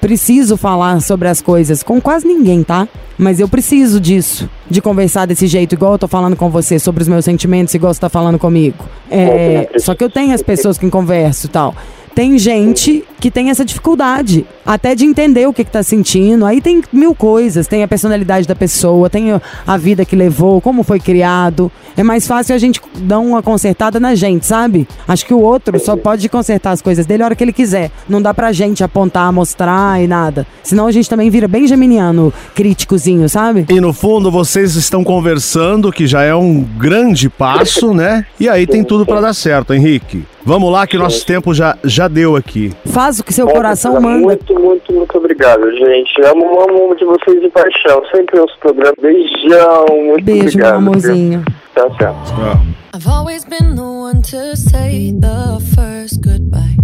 preciso 0.00 0.56
falar 0.56 1.00
sobre 1.00 1.26
as 1.26 1.40
coisas 1.40 1.82
com 1.82 2.00
quase 2.00 2.24
ninguém, 2.24 2.62
tá? 2.62 2.86
Mas 3.18 3.40
eu 3.40 3.48
preciso 3.48 3.98
disso, 3.98 4.48
de 4.68 4.80
conversar 4.80 5.26
desse 5.26 5.48
jeito, 5.48 5.74
igual 5.74 5.92
eu 5.92 5.98
tô 5.98 6.06
falando 6.06 6.36
com 6.36 6.48
você, 6.48 6.78
sobre 6.78 7.02
os 7.02 7.08
meus 7.08 7.24
sentimentos, 7.24 7.74
igual 7.74 7.92
você 7.92 8.00
tá 8.00 8.08
falando 8.08 8.38
comigo. 8.38 8.76
É, 9.10 9.70
só 9.78 9.94
que 9.94 10.04
eu 10.04 10.10
tenho 10.10 10.32
as 10.32 10.42
pessoas 10.42 10.78
que 10.78 10.88
converso 10.88 11.46
e 11.46 11.50
tal. 11.50 11.74
Tem 12.14 12.38
gente 12.38 13.02
que 13.20 13.30
tem 13.30 13.50
essa 13.50 13.64
dificuldade, 13.64 14.46
até 14.64 14.94
de 14.94 15.04
entender 15.04 15.46
o 15.46 15.52
que, 15.52 15.62
está 15.62 15.82
sentindo. 15.82 16.46
Aí 16.46 16.60
tem 16.60 16.82
mil 16.90 17.14
coisas, 17.14 17.66
tem 17.66 17.82
a 17.82 17.88
personalidade 17.88 18.48
da 18.48 18.54
pessoa, 18.54 19.10
tem 19.10 19.40
a 19.66 19.76
vida 19.76 20.04
que 20.04 20.16
levou, 20.16 20.60
como 20.60 20.82
foi 20.82 20.98
criado. 20.98 21.70
É 21.96 22.02
mais 22.02 22.26
fácil 22.26 22.54
a 22.54 22.58
gente 22.58 22.80
dar 23.00 23.18
uma 23.18 23.42
consertada 23.42 24.00
na 24.00 24.14
gente, 24.14 24.46
sabe? 24.46 24.88
Acho 25.06 25.26
que 25.26 25.34
o 25.34 25.40
outro 25.40 25.78
só 25.78 25.96
pode 25.96 26.28
consertar 26.28 26.70
as 26.70 26.80
coisas 26.80 27.04
dele 27.04 27.22
a 27.22 27.26
hora 27.26 27.36
que 27.36 27.44
ele 27.44 27.52
quiser. 27.52 27.90
Não 28.08 28.22
dá 28.22 28.32
pra 28.32 28.52
gente 28.52 28.82
apontar, 28.82 29.30
mostrar 29.32 30.02
e 30.02 30.08
nada. 30.08 30.46
Senão 30.62 30.86
a 30.86 30.92
gente 30.92 31.08
também 31.10 31.28
vira 31.28 31.46
bem 31.46 31.66
geminiano, 31.66 32.32
críticozinho, 32.54 33.28
sabe? 33.28 33.66
E 33.68 33.80
no 33.80 33.92
fundo 33.92 34.30
vocês 34.30 34.74
estão 34.76 35.04
conversando, 35.04 35.92
que 35.92 36.06
já 36.06 36.22
é 36.22 36.34
um 36.34 36.62
grande 36.62 37.28
passo, 37.28 37.92
né? 37.92 38.24
E 38.38 38.48
aí 38.48 38.66
tem 38.66 38.82
tudo 38.82 39.04
para 39.04 39.20
dar 39.20 39.34
certo, 39.34 39.74
Henrique. 39.74 40.24
Vamos 40.44 40.72
lá 40.72 40.86
que 40.86 40.96
o 40.96 41.00
nosso 41.00 41.24
tempo 41.26 41.52
já, 41.52 41.76
já 41.84 42.08
deu 42.08 42.34
aqui. 42.34 42.72
Faz 42.86 43.09
o 43.18 43.24
que 43.24 43.32
seu 43.32 43.46
coração 43.48 44.00
manda. 44.00 44.20
Muito, 44.20 44.54
muito, 44.54 44.92
muito 44.92 45.18
obrigado, 45.18 45.70
gente. 45.72 46.22
Amo, 46.24 46.60
amo 46.60 46.94
de 46.94 47.04
vocês 47.04 47.40
de 47.40 47.48
paixão. 47.50 48.02
Sempre 48.14 48.40
os 48.40 48.52
programas. 48.56 48.94
Beijão, 49.00 49.86
muito 49.90 50.24
Beijo, 50.24 50.48
obrigado. 50.48 50.52
Beijo, 50.52 50.58
meu 50.58 50.68
amorzinho. 50.68 51.44
Tchau, 51.74 51.90
tchau. 51.96 52.14
I've 52.94 53.08
always 53.08 53.44
been 53.44 53.74
the 53.74 53.82
one 53.82 54.22
to 54.22 54.56
say 54.56 55.12
the 55.12 55.60
first 55.74 56.20
goodbye. 56.22 56.76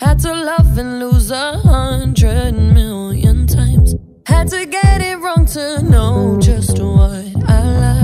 Had 0.00 0.18
to 0.20 0.32
love 0.32 0.78
and 0.78 1.00
lose 1.00 1.30
a 1.30 1.58
hundred 1.58 2.52
million 2.52 3.46
times. 3.46 3.94
Had 4.26 4.48
to 4.48 4.66
get 4.66 5.00
it 5.00 5.18
wrong 5.18 5.46
to 5.54 5.82
know 5.82 6.38
just 6.38 6.78
what 6.78 7.24
I 7.48 7.62
like. 7.80 8.03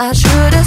I 0.00 0.12
should've 0.12 0.57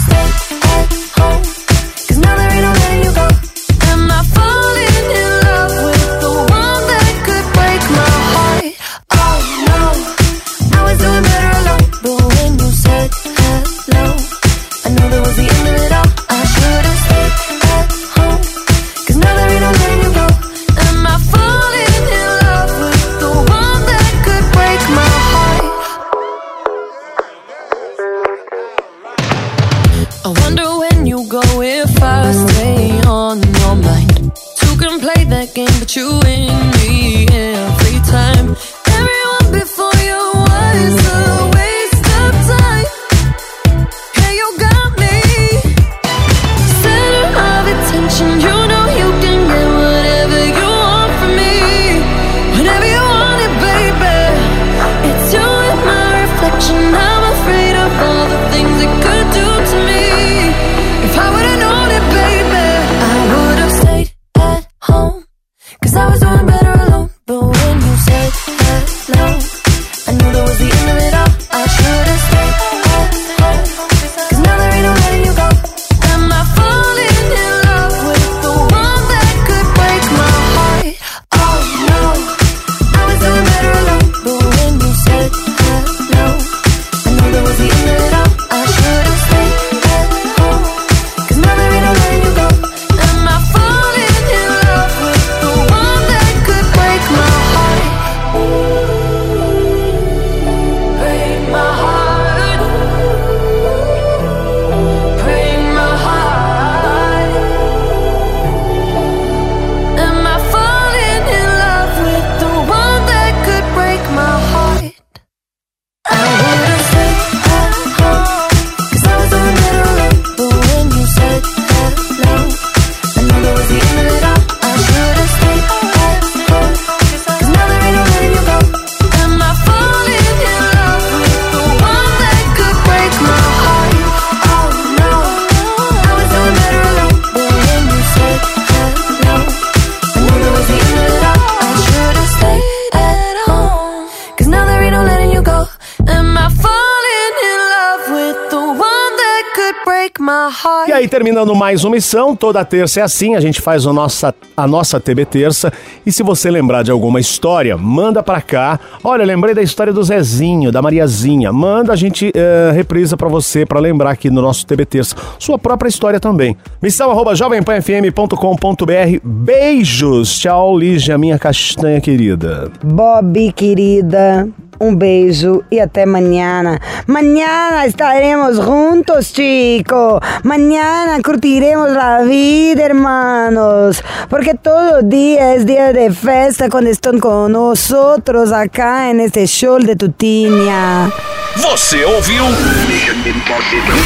aí, 151.01 151.07
terminando 151.07 151.55
mais 151.55 151.83
uma 151.83 151.95
missão, 151.95 152.35
toda 152.35 152.63
terça 152.63 152.99
é 152.99 153.03
assim, 153.03 153.35
a 153.35 153.39
gente 153.39 153.59
faz 153.59 153.87
a 153.87 153.93
nossa, 153.93 154.33
a 154.55 154.67
nossa 154.67 154.99
TB 154.99 155.25
Terça. 155.25 155.73
E 156.05 156.11
se 156.11 156.21
você 156.21 156.49
lembrar 156.51 156.83
de 156.83 156.91
alguma 156.91 157.19
história, 157.19 157.75
manda 157.75 158.21
pra 158.21 158.39
cá. 158.39 158.79
Olha, 159.03 159.25
lembrei 159.25 159.55
da 159.55 159.63
história 159.63 159.91
do 159.91 160.03
Zezinho, 160.03 160.71
da 160.71 160.81
Mariazinha. 160.81 161.51
Manda, 161.51 161.91
a 161.91 161.95
gente 161.95 162.29
uh, 162.29 162.73
reprisa 162.73 163.17
pra 163.17 163.27
você, 163.27 163.65
pra 163.65 163.79
lembrar 163.79 164.11
aqui 164.11 164.29
no 164.29 164.41
nosso 164.41 164.65
TB 164.65 164.85
Terça. 164.85 165.15
Sua 165.39 165.57
própria 165.57 165.89
história 165.89 166.19
também. 166.19 166.55
Missão 166.81 167.09
arroba 167.09 167.35
jovempanfm.com.br. 167.35 169.19
Beijos. 169.23 170.37
Tchau, 170.37 170.77
Lígia, 170.77 171.17
minha 171.17 171.39
castanha 171.39 171.99
querida. 171.99 172.71
Bob, 172.83 173.51
querida. 173.53 174.47
Un 174.81 174.97
beso 174.97 175.61
y 175.69 175.77
hasta 175.77 176.07
mañana. 176.07 176.81
Mañana 177.05 177.85
estaremos 177.85 178.57
juntos, 178.57 179.31
chicos. 179.31 180.19
Mañana 180.41 181.21
curtiremos 181.23 181.91
la 181.91 182.23
vida, 182.23 182.85
hermanos. 182.85 184.03
Porque 184.27 184.55
todo 184.55 185.03
día 185.03 185.53
es 185.53 185.67
día 185.67 185.93
de 185.93 186.11
festa 186.11 186.67
cuando 186.67 186.89
están 186.89 187.19
con 187.19 187.51
nosotros 187.51 188.51
acá 188.51 189.11
en 189.11 189.19
este 189.19 189.45
show 189.45 189.77
de 189.77 189.95
Tutinha. 189.95 191.11
Você 191.57 192.03
ouviu? 192.03 192.45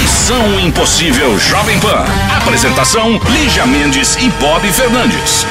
Missão 0.01 0.59
Impossível 0.59 1.39
Jovem 1.39 1.79
Pan. 1.79 2.03
Apresentação: 2.35 3.17
Lígia 3.29 3.65
Mendes 3.65 4.17
e 4.17 4.27
Bob 4.41 4.67
Fernandes. 4.73 5.45